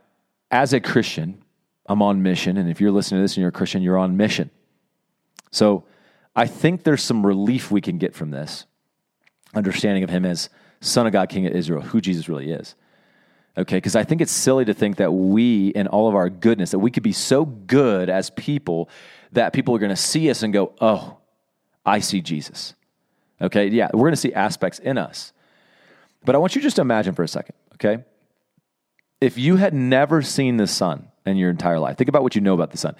as 0.50 0.72
a 0.72 0.81
Christian, 0.81 1.42
I'm 1.87 2.03
on 2.03 2.22
mission. 2.22 2.57
And 2.57 2.70
if 2.70 2.81
you're 2.81 2.90
listening 2.90 3.18
to 3.18 3.22
this 3.22 3.37
and 3.37 3.42
you're 3.42 3.50
a 3.50 3.53
Christian, 3.53 3.83
you're 3.83 3.98
on 3.98 4.16
mission. 4.16 4.50
So 5.50 5.85
I 6.35 6.46
think 6.46 6.85
there's 6.85 7.03
some 7.03 7.26
relief 7.26 7.70
we 7.70 7.81
can 7.81 7.98
get 7.98 8.14
from 8.14 8.31
this 8.31 8.66
understanding 9.55 10.05
of 10.05 10.11
him 10.11 10.24
as 10.24 10.48
Son 10.81 11.07
of 11.07 11.12
God, 11.12 11.29
King 11.29 11.46
of 11.46 11.53
Israel, 11.53 11.83
who 11.83 12.00
Jesus 12.00 12.29
really 12.29 12.50
is. 12.50 12.74
Okay, 13.59 13.76
because 13.76 13.96
I 13.96 14.05
think 14.05 14.20
it's 14.20 14.33
silly 14.33 14.64
to 14.64 14.72
think 14.72 14.96
that 14.96 15.12
we, 15.12 15.68
in 15.68 15.88
all 15.88 16.09
of 16.09 16.14
our 16.14 16.31
goodness, 16.31 16.70
that 16.70 16.79
we 16.79 16.90
could 16.90 17.03
be 17.03 17.12
so 17.12 17.44
good 17.44 18.09
as 18.09 18.31
people 18.31 18.88
that 19.33 19.53
people 19.53 19.75
are 19.75 19.79
going 19.79 19.90
to 19.90 19.97
see 19.97 20.31
us 20.31 20.43
and 20.43 20.53
go, 20.53 20.73
oh, 20.81 21.19
I 21.85 22.01
see 22.01 22.21
Jesus. 22.21 22.75
Okay, 23.40 23.69
yeah, 23.69 23.88
we're 23.93 24.01
going 24.01 24.12
to 24.12 24.16
see 24.16 24.35
aspects 24.35 24.79
in 24.79 24.99
us. 24.99 25.33
But 26.25 26.35
I 26.35 26.38
want 26.38 26.55
you 26.55 26.62
just 26.62 26.77
to 26.77 26.83
imagine 26.83 27.14
for 27.14 27.23
a 27.23 27.29
second, 27.29 27.55
okay? 27.75 28.05
If 29.21 29.38
you 29.38 29.57
had 29.57 29.73
never 29.73 30.23
seen 30.23 30.57
the 30.57 30.66
sun 30.66 31.09
in 31.25 31.37
your 31.37 31.51
entire 31.51 31.79
life, 31.79 31.97
think 31.97 32.09
about 32.09 32.23
what 32.23 32.35
you 32.35 32.40
know 32.40 32.55
about 32.55 32.71
the 32.71 32.79
sun. 32.79 32.97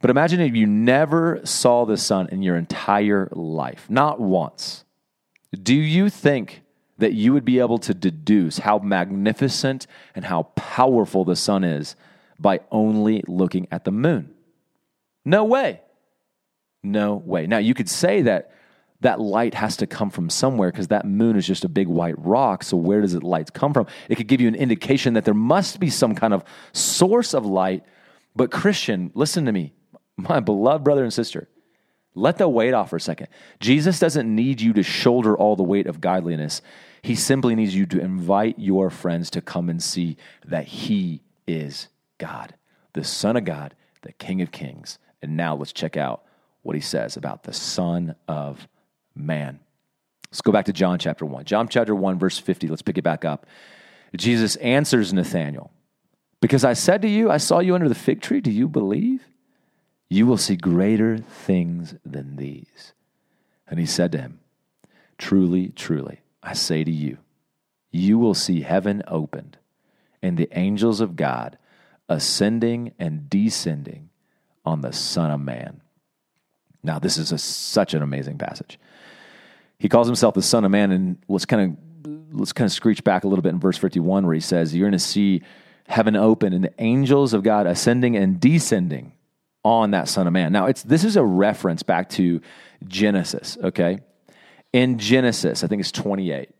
But 0.00 0.10
imagine 0.10 0.40
if 0.40 0.54
you 0.54 0.66
never 0.66 1.40
saw 1.44 1.84
the 1.84 1.96
sun 1.96 2.28
in 2.30 2.42
your 2.42 2.56
entire 2.56 3.28
life, 3.32 3.86
not 3.88 4.20
once. 4.20 4.84
Do 5.62 5.74
you 5.74 6.08
think 6.08 6.62
that 6.98 7.12
you 7.12 7.32
would 7.32 7.44
be 7.44 7.58
able 7.58 7.78
to 7.78 7.94
deduce 7.94 8.58
how 8.58 8.78
magnificent 8.78 9.86
and 10.14 10.24
how 10.24 10.44
powerful 10.54 11.24
the 11.24 11.36
sun 11.36 11.64
is 11.64 11.96
by 12.38 12.60
only 12.70 13.22
looking 13.26 13.66
at 13.70 13.84
the 13.84 13.90
moon. 13.90 14.33
No 15.24 15.44
way. 15.44 15.80
No 16.82 17.14
way. 17.14 17.46
Now, 17.46 17.58
you 17.58 17.74
could 17.74 17.88
say 17.88 18.22
that 18.22 18.50
that 19.00 19.20
light 19.20 19.54
has 19.54 19.76
to 19.78 19.86
come 19.86 20.10
from 20.10 20.30
somewhere 20.30 20.70
because 20.70 20.88
that 20.88 21.04
moon 21.04 21.36
is 21.36 21.46
just 21.46 21.64
a 21.64 21.68
big 21.68 21.88
white 21.88 22.18
rock. 22.18 22.62
So, 22.62 22.76
where 22.76 23.00
does 23.00 23.12
the 23.12 23.26
light 23.26 23.52
come 23.52 23.72
from? 23.72 23.86
It 24.08 24.16
could 24.16 24.28
give 24.28 24.40
you 24.40 24.48
an 24.48 24.54
indication 24.54 25.14
that 25.14 25.24
there 25.24 25.34
must 25.34 25.80
be 25.80 25.90
some 25.90 26.14
kind 26.14 26.32
of 26.32 26.44
source 26.72 27.34
of 27.34 27.44
light. 27.44 27.84
But, 28.36 28.50
Christian, 28.50 29.10
listen 29.14 29.46
to 29.46 29.52
me, 29.52 29.72
my 30.16 30.40
beloved 30.40 30.84
brother 30.84 31.02
and 31.02 31.12
sister. 31.12 31.48
Let 32.14 32.38
the 32.38 32.48
weight 32.48 32.74
off 32.74 32.90
for 32.90 32.96
a 32.96 33.00
second. 33.00 33.28
Jesus 33.60 33.98
doesn't 33.98 34.32
need 34.32 34.60
you 34.60 34.72
to 34.74 34.82
shoulder 34.82 35.36
all 35.36 35.56
the 35.56 35.64
weight 35.64 35.86
of 35.86 36.00
godliness. 36.00 36.62
He 37.02 37.16
simply 37.16 37.54
needs 37.54 37.74
you 37.74 37.86
to 37.86 38.00
invite 38.00 38.58
your 38.58 38.88
friends 38.88 39.30
to 39.30 39.40
come 39.40 39.68
and 39.68 39.82
see 39.82 40.16
that 40.46 40.66
He 40.66 41.22
is 41.46 41.88
God, 42.18 42.54
the 42.92 43.04
Son 43.04 43.36
of 43.36 43.44
God, 43.44 43.74
the 44.02 44.12
King 44.12 44.40
of 44.40 44.52
Kings. 44.52 44.98
And 45.24 45.38
now 45.38 45.56
let's 45.56 45.72
check 45.72 45.96
out 45.96 46.22
what 46.62 46.76
He 46.76 46.82
says 46.82 47.16
about 47.16 47.44
the 47.44 47.52
Son 47.54 48.14
of 48.28 48.68
Man. 49.14 49.58
Let's 50.30 50.42
go 50.42 50.52
back 50.52 50.66
to 50.66 50.72
John 50.72 50.98
chapter 50.98 51.24
1. 51.24 51.46
John 51.46 51.66
chapter 51.66 51.94
1, 51.94 52.18
verse 52.18 52.38
50. 52.38 52.68
Let's 52.68 52.82
pick 52.82 52.98
it 52.98 53.04
back 53.04 53.24
up. 53.24 53.46
Jesus 54.14 54.56
answers 54.56 55.12
Nathanael, 55.12 55.70
Because 56.40 56.62
I 56.62 56.74
said 56.74 57.02
to 57.02 57.08
you, 57.08 57.30
I 57.30 57.38
saw 57.38 57.60
you 57.60 57.74
under 57.74 57.88
the 57.88 57.94
fig 57.94 58.20
tree. 58.20 58.40
Do 58.40 58.50
you 58.50 58.68
believe? 58.68 59.24
You 60.10 60.26
will 60.26 60.36
see 60.36 60.56
greater 60.56 61.16
things 61.16 61.94
than 62.04 62.36
these. 62.36 62.92
And 63.66 63.80
he 63.80 63.86
said 63.86 64.12
to 64.12 64.18
him, 64.18 64.40
Truly, 65.16 65.68
truly, 65.70 66.20
I 66.42 66.52
say 66.52 66.84
to 66.84 66.90
you, 66.90 67.16
you 67.90 68.18
will 68.18 68.34
see 68.34 68.60
heaven 68.60 69.02
opened 69.08 69.56
and 70.20 70.36
the 70.36 70.50
angels 70.52 71.00
of 71.00 71.16
God 71.16 71.56
ascending 72.08 72.92
and 72.98 73.30
descending 73.30 74.10
on 74.64 74.80
the 74.80 74.92
Son 74.92 75.30
of 75.30 75.40
Man. 75.40 75.80
Now, 76.82 76.98
this 76.98 77.16
is 77.16 77.32
a, 77.32 77.38
such 77.38 77.94
an 77.94 78.02
amazing 78.02 78.38
passage. 78.38 78.78
He 79.78 79.88
calls 79.88 80.06
himself 80.06 80.34
the 80.34 80.42
Son 80.42 80.64
of 80.64 80.70
Man, 80.70 80.92
and 80.92 81.18
let's 81.28 81.46
kind 81.46 81.62
of 81.62 81.78
let's 82.38 82.52
kind 82.52 82.66
of 82.66 82.72
screech 82.72 83.04
back 83.04 83.24
a 83.24 83.28
little 83.28 83.42
bit 83.42 83.50
in 83.50 83.60
verse 83.60 83.78
51 83.78 84.26
where 84.26 84.34
he 84.34 84.40
says, 84.40 84.74
You're 84.74 84.88
going 84.88 84.92
to 84.92 84.98
see 84.98 85.42
heaven 85.86 86.16
open 86.16 86.52
and 86.52 86.64
the 86.64 86.72
angels 86.78 87.34
of 87.34 87.42
God 87.42 87.66
ascending 87.66 88.16
and 88.16 88.40
descending 88.40 89.12
on 89.64 89.92
that 89.92 90.08
Son 90.08 90.26
of 90.26 90.32
Man. 90.32 90.52
Now, 90.52 90.66
it's 90.66 90.82
this 90.82 91.04
is 91.04 91.16
a 91.16 91.24
reference 91.24 91.82
back 91.82 92.08
to 92.10 92.40
Genesis, 92.86 93.56
okay? 93.62 94.00
In 94.72 94.98
Genesis, 94.98 95.64
I 95.64 95.68
think 95.68 95.80
it's 95.80 95.92
28. 95.92 96.50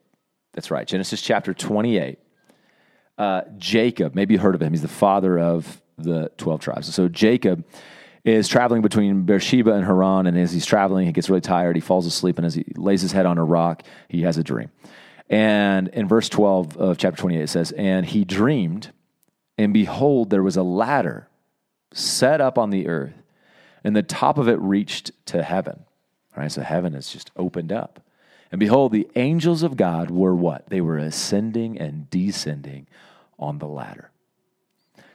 That's 0.52 0.70
right, 0.70 0.86
Genesis 0.86 1.20
chapter 1.20 1.52
28. 1.52 2.18
Uh, 3.16 3.42
Jacob, 3.58 4.14
maybe 4.14 4.34
you 4.34 4.40
heard 4.40 4.54
of 4.54 4.62
him. 4.62 4.72
He's 4.72 4.82
the 4.82 4.88
father 4.88 5.38
of 5.38 5.82
the 5.98 6.30
12 6.38 6.60
tribes. 6.60 6.94
So 6.94 7.08
Jacob 7.08 7.64
is 8.24 8.48
traveling 8.48 8.80
between 8.80 9.22
Beersheba 9.22 9.72
and 9.72 9.84
Haran, 9.84 10.26
and 10.26 10.38
as 10.38 10.50
he's 10.50 10.64
traveling, 10.64 11.06
he 11.06 11.12
gets 11.12 11.28
really 11.28 11.42
tired. 11.42 11.76
He 11.76 11.80
falls 11.80 12.06
asleep, 12.06 12.38
and 12.38 12.46
as 12.46 12.54
he 12.54 12.64
lays 12.76 13.02
his 13.02 13.12
head 13.12 13.26
on 13.26 13.36
a 13.36 13.44
rock, 13.44 13.82
he 14.08 14.22
has 14.22 14.38
a 14.38 14.42
dream. 14.42 14.70
And 15.28 15.88
in 15.88 16.08
verse 16.08 16.28
12 16.28 16.76
of 16.78 16.98
chapter 16.98 17.20
28, 17.20 17.42
it 17.42 17.48
says, 17.48 17.72
And 17.72 18.06
he 18.06 18.24
dreamed, 18.24 18.92
and 19.58 19.74
behold, 19.74 20.30
there 20.30 20.42
was 20.42 20.56
a 20.56 20.62
ladder 20.62 21.28
set 21.92 22.40
up 22.40 22.58
on 22.58 22.70
the 22.70 22.88
earth, 22.88 23.14
and 23.84 23.94
the 23.94 24.02
top 24.02 24.38
of 24.38 24.48
it 24.48 24.58
reached 24.58 25.12
to 25.26 25.42
heaven. 25.42 25.84
All 26.34 26.42
right, 26.42 26.50
so 26.50 26.62
heaven 26.62 26.94
has 26.94 27.10
just 27.10 27.30
opened 27.36 27.72
up. 27.72 28.00
And 28.50 28.58
behold, 28.58 28.92
the 28.92 29.08
angels 29.16 29.62
of 29.62 29.76
God 29.76 30.10
were 30.10 30.34
what? 30.34 30.68
They 30.70 30.80
were 30.80 30.98
ascending 30.98 31.78
and 31.78 32.08
descending 32.08 32.86
on 33.38 33.58
the 33.58 33.68
ladder. 33.68 34.10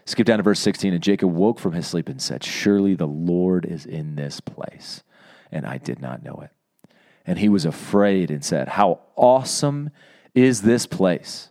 Skip 0.09 0.25
down 0.25 0.37
to 0.37 0.43
verse 0.43 0.59
16. 0.59 0.91
And 0.91 1.03
Jacob 1.03 1.31
woke 1.31 1.59
from 1.59 1.73
his 1.73 1.85
sleep 1.85 2.09
and 2.09 2.19
said, 2.19 2.43
Surely 2.43 2.95
the 2.95 3.05
Lord 3.05 3.63
is 3.63 3.85
in 3.85 4.15
this 4.15 4.39
place. 4.39 5.03
And 5.51 5.67
I 5.67 5.77
did 5.77 6.01
not 6.01 6.23
know 6.23 6.41
it. 6.43 6.49
And 7.27 7.37
he 7.37 7.47
was 7.47 7.63
afraid 7.63 8.31
and 8.31 8.43
said, 8.43 8.69
How 8.69 9.01
awesome 9.15 9.91
is 10.33 10.63
this 10.63 10.87
place! 10.87 11.49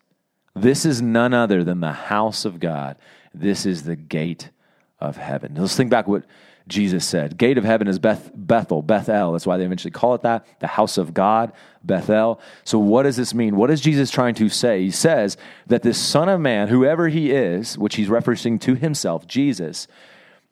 This 0.57 0.85
is 0.85 1.01
none 1.01 1.33
other 1.33 1.63
than 1.63 1.79
the 1.79 1.93
house 1.93 2.45
of 2.45 2.59
God. 2.59 2.97
This 3.33 3.65
is 3.65 3.85
the 3.85 3.95
gate 3.95 4.51
of 4.99 5.17
heaven. 5.19 5.55
Let's 5.55 5.77
think 5.77 5.91
back 5.91 6.09
what 6.09 6.25
Jesus 6.69 7.05
said. 7.05 7.39
Gate 7.39 7.59
of 7.59 7.65
heaven 7.65 7.89
is 7.89 7.99
Beth, 7.99 8.31
Bethel, 8.35 8.83
Bethel. 8.83 9.33
That's 9.33 9.47
why 9.47 9.57
they 9.57 9.65
eventually 9.65 9.91
call 9.91 10.15
it 10.15 10.23
that, 10.23 10.47
the 10.61 10.67
house 10.67 10.99
of 10.99 11.15
God, 11.15 11.53
Bethel. 11.83 12.41
So, 12.65 12.79
what 12.79 13.05
does 13.05 13.17
this 13.17 13.35
mean? 13.35 13.57
What 13.57 13.71
is 13.71 13.81
Jesus 13.81 14.11
trying 14.11 14.35
to 14.37 14.49
say? 14.49 14.83
He 14.83 14.91
says 14.91 15.37
that 15.67 15.83
this 15.83 15.99
Son 15.99 16.29
of 16.29 16.41
Man, 16.41 16.69
whoever 16.69 17.09
he 17.09 17.33
is, 17.33 17.79
which 17.79 17.97
he's 17.97 18.09
referencing 18.09 18.61
to 18.63 18.75
himself, 18.75 19.27
Jesus, 19.27 19.89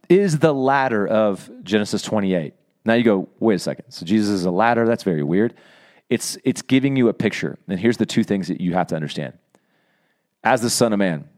is 0.09 0.39
the 0.39 0.55
ladder 0.55 1.07
of 1.07 1.51
Genesis 1.63 2.03
28. 2.03 2.55
Now 2.85 2.95
you 2.95 3.03
go, 3.03 3.29
wait 3.39 3.57
a 3.57 3.59
second. 3.59 3.85
So, 3.91 4.07
Jesus 4.07 4.31
is 4.31 4.45
a 4.45 4.51
ladder? 4.51 4.87
That's 4.87 5.03
very 5.05 5.23
weird. 5.23 5.55
It's, 6.09 6.39
it's 6.45 6.63
giving 6.63 6.97
you 6.97 7.09
a 7.09 7.15
picture. 7.15 7.59
And 7.69 7.79
here's 7.79 7.97
the 7.99 8.07
two 8.07 8.25
things 8.25 8.49
that 8.49 8.61
you 8.61 8.75
have 8.75 8.87
to 8.89 8.97
understand. 8.97 9.35
As 10.43 10.63
the 10.63 10.71
Son 10.71 10.93
of 10.93 10.99
Man, 10.99 11.29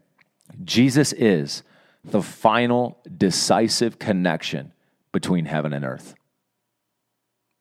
Jesus 0.63 1.13
is 1.13 1.63
the 2.03 2.21
final 2.21 2.97
decisive 3.17 3.99
connection 3.99 4.73
between 5.11 5.45
heaven 5.45 5.73
and 5.73 5.83
earth. 5.85 6.15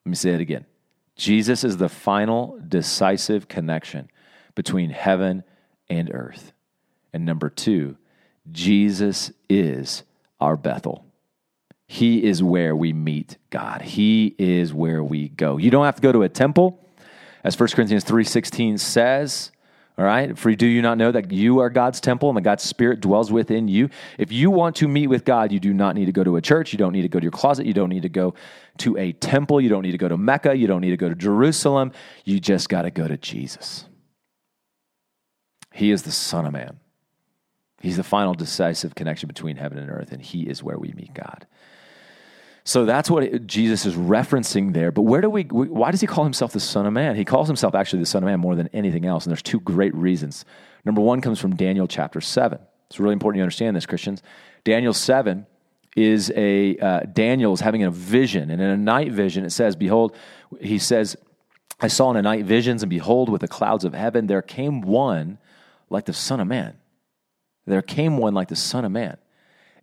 Let 0.05 0.11
me 0.11 0.17
say 0.17 0.31
it 0.31 0.41
again. 0.41 0.65
Jesus 1.17 1.65
is 1.65 1.77
the 1.77 1.89
final 1.89 2.59
decisive 2.67 3.49
connection 3.49 4.09
between 4.55 4.91
heaven 4.91 5.43
and 5.91 6.11
earth. 6.13 6.53
And 7.13 7.25
number 7.25 7.51
two, 7.51 7.97
Jesus 8.51 9.33
is 9.49 10.05
our 10.41 10.57
Bethel. 10.57 11.05
He 11.87 12.23
is 12.23 12.43
where 12.43 12.77
we 12.77 12.93
meet 12.93 13.39
God. 13.51 13.83
He 13.83 14.35
is 14.39 14.75
where 14.75 15.03
we 15.03 15.31
go. 15.31 15.57
You 15.57 15.71
don't 15.71 15.87
have 15.87 15.97
to 15.97 16.03
go 16.03 16.13
to 16.13 16.23
a 16.23 16.29
temple. 16.29 16.85
As 17.43 17.59
1 17.59 17.71
Corinthians 17.71 18.05
3:16 18.05 18.79
says, 18.79 19.51
all 19.99 20.05
right. 20.05 20.39
For 20.39 20.55
do 20.55 20.67
you 20.67 20.81
not 20.81 20.97
know 20.97 21.11
that 21.11 21.33
you 21.33 21.59
are 21.59 21.69
God's 21.69 22.01
temple 22.01 22.29
and 22.29 22.37
that 22.37 22.43
God's 22.43 22.63
spirit 22.63 23.01
dwells 23.01 23.33
within 23.33 23.67
you? 23.67 23.91
If 24.17 24.31
you 24.31 24.49
want 24.49 24.77
to 24.77 24.87
meet 24.87 25.09
with 25.09 25.25
God, 25.25 25.51
you 25.51 25.59
do 25.59 25.75
not 25.75 25.97
need 25.97 26.07
to 26.07 26.13
go 26.13 26.23
to 26.23 26.37
a 26.37 26.41
church. 26.41 26.73
You 26.73 26.79
don't 26.79 26.93
need 26.93 27.03
to 27.03 27.09
go 27.09 27.19
to 27.19 27.25
your 27.25 27.33
closet. 27.33 27.67
You 27.67 27.75
don't 27.75 27.89
need 27.89 28.03
to 28.03 28.09
go 28.09 28.35
to 28.79 28.97
a 28.97 29.11
temple. 29.11 29.61
You 29.61 29.69
don't 29.69 29.83
need 29.83 29.91
to 29.93 29.99
go 29.99 30.07
to 30.07 30.17
Mecca. 30.17 30.57
You 30.57 30.69
don't 30.69 30.83
need 30.83 30.91
to 30.91 30.97
go 30.97 31.09
to 31.09 31.17
Jerusalem. 31.17 31.91
You 32.25 32.39
just 32.39 32.69
got 32.69 32.83
to 32.83 32.93
go 32.93 33.09
to 33.09 33.17
Jesus. 33.17 33.87
He 35.73 35.91
is 35.91 36.03
the 36.03 36.13
Son 36.13 36.47
of 36.47 36.53
Man. 36.53 36.79
He's 37.81 37.97
the 37.97 38.05
final 38.05 38.35
decisive 38.35 38.95
connection 38.95 39.27
between 39.27 39.57
heaven 39.57 39.79
and 39.79 39.91
earth, 39.91 40.13
and 40.13 40.23
He 40.23 40.43
is 40.43 40.63
where 40.63 40.79
we 40.79 40.93
meet 40.93 41.15
God. 41.15 41.47
So 42.69 42.85
that's 42.85 43.11
what 43.11 43.47
Jesus 43.47 43.87
is 43.87 43.95
referencing 43.95 44.75
there. 44.75 44.93
But 44.93 45.05
where 45.05 45.23
do 45.23 45.31
we, 45.31 45.45
why 45.45 45.91
does 45.91 46.03
he 46.03 46.07
call 46.07 46.25
himself 46.25 46.53
the 46.53 46.61
Son 46.61 46.85
of 46.85 46.93
Man? 46.93 47.17
He 47.17 47.25
calls 47.25 47.47
himself 47.47 47.75
actually 47.75 48.01
the 48.01 48.07
Son 48.07 48.23
of 48.23 48.27
Man 48.27 48.41
more 48.41 48.55
than 48.55 48.69
anything 48.75 49.07
else. 49.07 49.25
And 49.25 49.31
there's 49.31 49.41
two 49.41 49.61
great 49.61 49.95
reasons. 49.95 50.45
Number 50.85 51.01
one 51.01 51.23
comes 51.23 51.41
from 51.41 51.57
Daniel 51.57 51.89
chapter 51.89 52.21
7. 52.21 52.59
It's 52.91 53.01
really 53.01 53.15
important 53.15 53.39
you 53.39 53.43
understand 53.43 53.75
this, 53.75 53.87
Christians. 53.87 54.23
Daniel 54.65 54.93
7 54.93 55.47
is 55.97 56.31
a, 56.37 56.77
uh, 56.77 57.01
Daniel 57.11 57.55
is 57.55 57.61
having 57.61 57.85
a 57.85 57.91
vision. 57.91 58.51
And 58.51 58.61
in 58.61 58.69
a 58.69 58.77
night 58.77 59.13
vision, 59.13 59.47
it 59.47 59.51
says, 59.51 59.75
Behold, 59.75 60.15
he 60.61 60.79
says, 60.79 61.17
I 61.81 61.89
saw 61.89 62.11
in 62.11 62.19
a 62.19 62.23
night 62.23 62.45
visions, 62.45 62.83
and 62.83 62.91
behold, 62.91 63.31
with 63.31 63.41
the 63.41 63.49
clouds 63.49 63.87
of 63.87 63.95
heaven, 63.95 64.27
there 64.27 64.43
came 64.43 64.83
one 64.83 65.39
like 65.89 66.05
the 66.05 66.13
Son 66.13 66.39
of 66.39 66.47
Man. 66.47 66.77
There 67.67 67.81
came 67.81 68.19
one 68.19 68.35
like 68.35 68.49
the 68.49 68.57
Son 68.57 68.85
of 68.85 68.93
Man. 68.93 69.17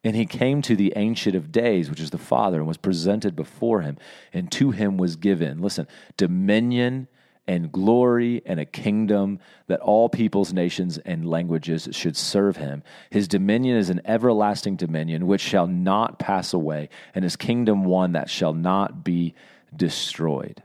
And 0.05 0.15
he 0.15 0.27
came 0.27 0.61
to 0.61 0.75
the 0.75 0.93
Ancient 0.95 1.35
of 1.35 1.51
Days, 1.51 1.89
which 1.89 1.99
is 1.99 2.11
the 2.11 2.19
Father, 2.19 2.59
and 2.59 2.67
was 2.67 2.77
presented 2.77 3.35
before 3.35 3.81
him. 3.81 3.97
And 4.31 4.51
to 4.51 4.69
him 4.69 4.97
was 4.97 5.15
given, 5.15 5.63
listen, 5.63 5.87
dominion 6.15 7.07
and 7.47 7.71
glory 7.71 8.43
and 8.45 8.59
a 8.59 8.65
kingdom 8.65 9.39
that 9.65 9.79
all 9.79 10.07
peoples, 10.07 10.53
nations, 10.53 10.99
and 10.99 11.27
languages 11.27 11.89
should 11.91 12.15
serve 12.15 12.57
him. 12.57 12.83
His 13.09 13.27
dominion 13.27 13.77
is 13.77 13.89
an 13.89 14.01
everlasting 14.05 14.75
dominion 14.75 15.25
which 15.25 15.41
shall 15.41 15.65
not 15.65 16.19
pass 16.19 16.53
away, 16.53 16.89
and 17.15 17.23
his 17.23 17.35
kingdom 17.35 17.83
one 17.83 18.11
that 18.11 18.29
shall 18.29 18.53
not 18.53 19.03
be 19.03 19.33
destroyed. 19.75 20.61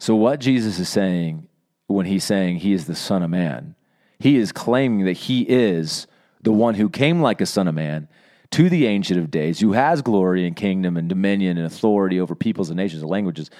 So, 0.00 0.16
what 0.16 0.40
Jesus 0.40 0.80
is 0.80 0.88
saying 0.88 1.46
when 1.86 2.06
he's 2.06 2.24
saying 2.24 2.56
he 2.56 2.72
is 2.72 2.86
the 2.86 2.96
Son 2.96 3.22
of 3.22 3.30
Man, 3.30 3.76
he 4.18 4.36
is 4.36 4.50
claiming 4.50 5.04
that 5.04 5.12
he 5.12 5.42
is 5.42 6.08
the 6.42 6.52
one 6.52 6.74
who 6.74 6.88
came 6.88 7.20
like 7.20 7.40
a 7.40 7.46
son 7.46 7.68
of 7.68 7.74
man 7.74 8.08
to 8.50 8.68
the 8.68 8.86
Ancient 8.86 9.18
of 9.18 9.30
Days, 9.30 9.60
who 9.60 9.72
has 9.72 10.02
glory 10.02 10.46
and 10.46 10.56
kingdom 10.56 10.96
and 10.96 11.08
dominion 11.08 11.58
and 11.58 11.66
authority 11.66 12.20
over 12.20 12.34
peoples 12.34 12.70
and 12.70 12.76
nations 12.76 13.02
and 13.02 13.10
languages, 13.10 13.50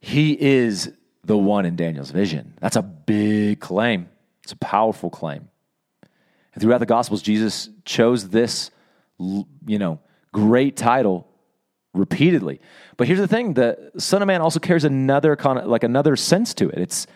he 0.00 0.40
is 0.40 0.92
the 1.24 1.36
one 1.36 1.66
in 1.66 1.76
Daniel's 1.76 2.10
vision. 2.10 2.54
That's 2.60 2.76
a 2.76 2.82
big 2.82 3.60
claim. 3.60 4.08
It's 4.42 4.52
a 4.52 4.56
powerful 4.56 5.10
claim. 5.10 5.48
And 6.54 6.62
throughout 6.62 6.78
the 6.78 6.86
Gospels, 6.86 7.22
Jesus 7.22 7.68
chose 7.84 8.30
this, 8.30 8.70
you 9.18 9.78
know, 9.78 10.00
great 10.32 10.76
title 10.76 11.28
repeatedly. 11.92 12.60
But 12.96 13.06
here's 13.06 13.20
the 13.20 13.28
thing: 13.28 13.54
the 13.54 13.92
Son 13.98 14.22
of 14.22 14.26
Man 14.26 14.40
also 14.40 14.60
carries 14.60 14.84
another 14.84 15.36
like 15.64 15.84
another 15.84 16.16
sense 16.16 16.54
to 16.54 16.68
it. 16.68 16.78
It's 16.78 17.06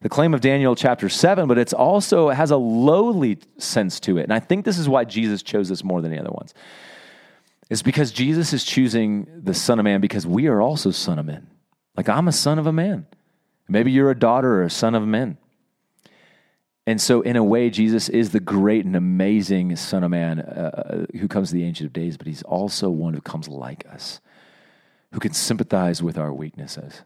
the 0.00 0.08
claim 0.08 0.34
of 0.34 0.40
Daniel 0.40 0.76
chapter 0.76 1.08
7, 1.08 1.48
but 1.48 1.58
it's 1.58 1.72
also 1.72 2.28
it 2.30 2.34
has 2.34 2.50
a 2.50 2.56
lowly 2.56 3.38
sense 3.58 3.98
to 4.00 4.18
it. 4.18 4.22
And 4.22 4.32
I 4.32 4.40
think 4.40 4.64
this 4.64 4.78
is 4.78 4.88
why 4.88 5.04
Jesus 5.04 5.42
chose 5.42 5.68
this 5.68 5.82
more 5.82 6.00
than 6.00 6.10
the 6.10 6.18
other 6.18 6.30
ones. 6.30 6.54
It's 7.68 7.82
because 7.82 8.12
Jesus 8.12 8.52
is 8.52 8.64
choosing 8.64 9.26
the 9.42 9.54
Son 9.54 9.78
of 9.78 9.84
Man 9.84 10.00
because 10.00 10.26
we 10.26 10.46
are 10.46 10.62
also 10.62 10.90
Son 10.90 11.18
of 11.18 11.26
Men. 11.26 11.48
Like 11.96 12.08
I'm 12.08 12.28
a 12.28 12.32
son 12.32 12.58
of 12.58 12.66
a 12.66 12.72
man. 12.72 13.06
Maybe 13.68 13.90
you're 13.90 14.10
a 14.10 14.18
daughter 14.18 14.60
or 14.60 14.62
a 14.62 14.70
son 14.70 14.94
of 14.94 15.06
men. 15.06 15.36
And 16.86 16.98
so, 16.98 17.20
in 17.20 17.36
a 17.36 17.44
way, 17.44 17.68
Jesus 17.68 18.08
is 18.08 18.30
the 18.30 18.40
great 18.40 18.86
and 18.86 18.96
amazing 18.96 19.76
Son 19.76 20.02
of 20.02 20.10
Man 20.10 20.40
uh, 20.40 21.04
who 21.18 21.28
comes 21.28 21.50
to 21.50 21.54
the 21.54 21.64
Ancient 21.64 21.88
of 21.88 21.92
Days, 21.92 22.16
but 22.16 22.26
he's 22.26 22.42
also 22.44 22.88
one 22.88 23.12
who 23.12 23.20
comes 23.20 23.46
like 23.46 23.84
us, 23.86 24.22
who 25.12 25.20
can 25.20 25.34
sympathize 25.34 26.02
with 26.02 26.16
our 26.16 26.32
weaknesses, 26.32 27.02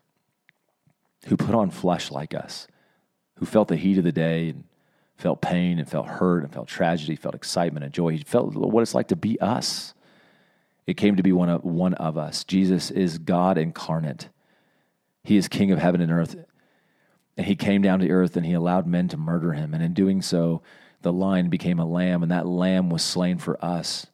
who 1.27 1.37
put 1.37 1.57
on 1.57 1.71
flesh 1.71 2.13
like 2.13 2.33
us, 2.33 2.69
who 3.43 3.47
felt 3.47 3.67
the 3.67 3.77
heat 3.77 3.99
of 3.99 4.05
the 4.05 4.13
day 4.13 4.51
and 4.51 4.63
felt 5.17 5.41
pain 5.41 5.81
and 5.81 5.89
felt 5.89 6.07
hurt 6.07 6.45
and 6.45 6.53
felt 6.53 6.69
tragedy, 6.69 7.17
felt 7.17 7.35
excitement 7.35 7.85
and 7.85 7.93
joy. 7.93 8.11
He 8.11 8.19
felt 8.19 8.55
what 8.55 8.83
it's 8.83 8.95
like 8.95 9.09
to 9.09 9.17
be 9.17 9.37
us. 9.41 9.95
It 10.87 10.97
came 10.97 11.17
to 11.17 11.25
be 11.25 11.33
one 11.33 11.49
of, 11.49 11.65
one 11.65 11.95
of 11.95 12.17
us. 12.17 12.45
Jesus 12.45 12.93
is 12.93 13.19
God 13.19 13.59
incarnate. 13.59 14.29
He 15.25 15.37
is 15.37 15.49
king 15.49 15.73
of 15.73 15.81
heaven 15.81 16.01
and 16.01 16.13
earth. 16.13 16.37
And 17.37 17.45
he 17.45 17.57
came 17.57 17.83
down 17.83 17.99
to 17.99 18.09
earth 18.13 18.37
and 18.37 18.47
he 18.47 18.53
allowed 18.53 18.87
men 18.87 19.09
to 19.09 19.17
murder 19.17 19.55
him. 19.55 19.75
And 19.75 19.83
in 19.83 19.93
doing 19.93 20.23
so, 20.23 20.63
the 21.01 21.13
lion 21.13 21.49
became 21.49 21.81
a 21.81 21.85
lamb, 21.85 22.23
and 22.23 22.31
that 22.31 22.47
lamb 22.47 22.91
was 22.91 23.03
slain 23.03 23.39
for 23.39 23.59
us. 23.65 24.07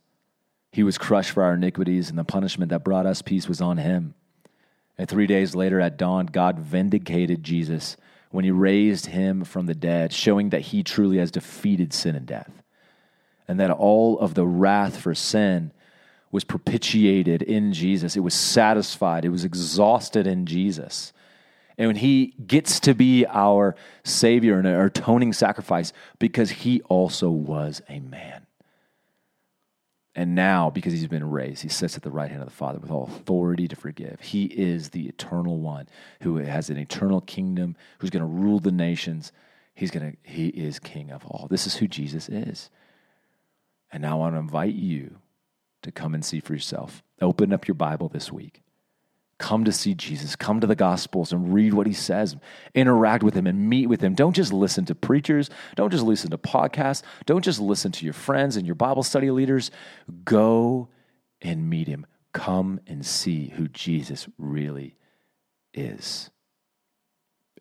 He 0.72 0.82
was 0.82 0.96
crushed 0.96 1.32
for 1.32 1.42
our 1.42 1.52
iniquities, 1.52 2.08
and 2.08 2.18
the 2.18 2.24
punishment 2.24 2.70
that 2.70 2.82
brought 2.82 3.04
us 3.04 3.20
peace 3.20 3.46
was 3.46 3.60
on 3.60 3.76
him. 3.76 4.14
And 4.96 5.06
three 5.06 5.26
days 5.26 5.54
later 5.54 5.82
at 5.82 5.98
dawn, 5.98 6.24
God 6.24 6.58
vindicated 6.58 7.42
Jesus 7.42 7.98
when 8.30 8.44
he 8.44 8.50
raised 8.50 9.06
him 9.06 9.44
from 9.44 9.66
the 9.66 9.74
dead, 9.74 10.12
showing 10.12 10.50
that 10.50 10.60
he 10.60 10.82
truly 10.82 11.18
has 11.18 11.30
defeated 11.30 11.92
sin 11.92 12.14
and 12.14 12.26
death. 12.26 12.62
And 13.46 13.58
that 13.58 13.70
all 13.70 14.18
of 14.18 14.34
the 14.34 14.46
wrath 14.46 15.00
for 15.00 15.14
sin 15.14 15.72
was 16.30 16.44
propitiated 16.44 17.40
in 17.40 17.72
Jesus. 17.72 18.16
It 18.16 18.20
was 18.20 18.34
satisfied, 18.34 19.24
it 19.24 19.30
was 19.30 19.44
exhausted 19.44 20.26
in 20.26 20.44
Jesus. 20.44 21.12
And 21.78 21.86
when 21.86 21.96
he 21.96 22.34
gets 22.44 22.80
to 22.80 22.94
be 22.94 23.24
our 23.26 23.76
Savior 24.04 24.58
and 24.58 24.66
our 24.66 24.86
atoning 24.86 25.32
sacrifice 25.32 25.92
because 26.18 26.50
he 26.50 26.82
also 26.82 27.30
was 27.30 27.80
a 27.88 28.00
man. 28.00 28.47
And 30.18 30.34
now, 30.34 30.68
because 30.68 30.92
he's 30.94 31.06
been 31.06 31.30
raised, 31.30 31.62
he 31.62 31.68
sits 31.68 31.96
at 31.96 32.02
the 32.02 32.10
right 32.10 32.28
hand 32.28 32.42
of 32.42 32.48
the 32.48 32.54
Father 32.54 32.80
with 32.80 32.90
all 32.90 33.04
authority 33.04 33.68
to 33.68 33.76
forgive. 33.76 34.18
He 34.20 34.46
is 34.46 34.88
the 34.88 35.06
eternal 35.06 35.60
one 35.60 35.88
who 36.22 36.38
has 36.38 36.70
an 36.70 36.76
eternal 36.76 37.20
kingdom, 37.20 37.76
who's 38.00 38.10
going 38.10 38.24
to 38.24 38.26
rule 38.26 38.58
the 38.58 38.72
nations. 38.72 39.30
He's 39.76 39.92
going 39.92 40.10
to, 40.10 40.18
he 40.28 40.48
is 40.48 40.80
king 40.80 41.12
of 41.12 41.24
all. 41.24 41.46
This 41.48 41.68
is 41.68 41.76
who 41.76 41.86
Jesus 41.86 42.28
is. 42.28 42.68
And 43.92 44.02
now 44.02 44.14
I 44.14 44.14
want 44.16 44.34
to 44.34 44.40
invite 44.40 44.74
you 44.74 45.18
to 45.82 45.92
come 45.92 46.14
and 46.14 46.24
see 46.24 46.40
for 46.40 46.52
yourself. 46.52 47.04
Open 47.20 47.52
up 47.52 47.68
your 47.68 47.76
Bible 47.76 48.08
this 48.08 48.32
week 48.32 48.62
Come 49.38 49.64
to 49.64 49.72
see 49.72 49.94
Jesus. 49.94 50.34
Come 50.34 50.60
to 50.60 50.66
the 50.66 50.74
Gospels 50.74 51.32
and 51.32 51.54
read 51.54 51.72
what 51.72 51.86
he 51.86 51.92
says. 51.92 52.36
Interact 52.74 53.22
with 53.22 53.34
him 53.34 53.46
and 53.46 53.68
meet 53.68 53.86
with 53.86 54.00
him. 54.00 54.14
Don't 54.14 54.34
just 54.34 54.52
listen 54.52 54.84
to 54.86 54.94
preachers. 54.96 55.48
Don't 55.76 55.90
just 55.90 56.04
listen 56.04 56.30
to 56.30 56.38
podcasts. 56.38 57.02
Don't 57.24 57.44
just 57.44 57.60
listen 57.60 57.92
to 57.92 58.04
your 58.04 58.14
friends 58.14 58.56
and 58.56 58.66
your 58.66 58.74
Bible 58.74 59.04
study 59.04 59.30
leaders. 59.30 59.70
Go 60.24 60.88
and 61.40 61.70
meet 61.70 61.86
him. 61.86 62.04
Come 62.32 62.80
and 62.86 63.06
see 63.06 63.48
who 63.56 63.68
Jesus 63.68 64.28
really 64.38 64.96
is. 65.72 66.30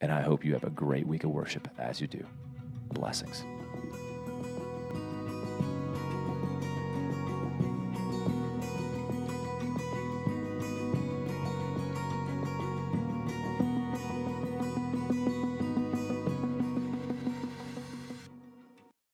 And 0.02 0.12
I 0.12 0.22
hope 0.22 0.44
you 0.44 0.54
have 0.54 0.64
a 0.64 0.70
great 0.70 1.08
week 1.08 1.24
of 1.24 1.30
worship 1.30 1.68
as 1.78 2.02
you 2.02 2.08
do. 2.08 2.26
Blessings. 2.92 3.44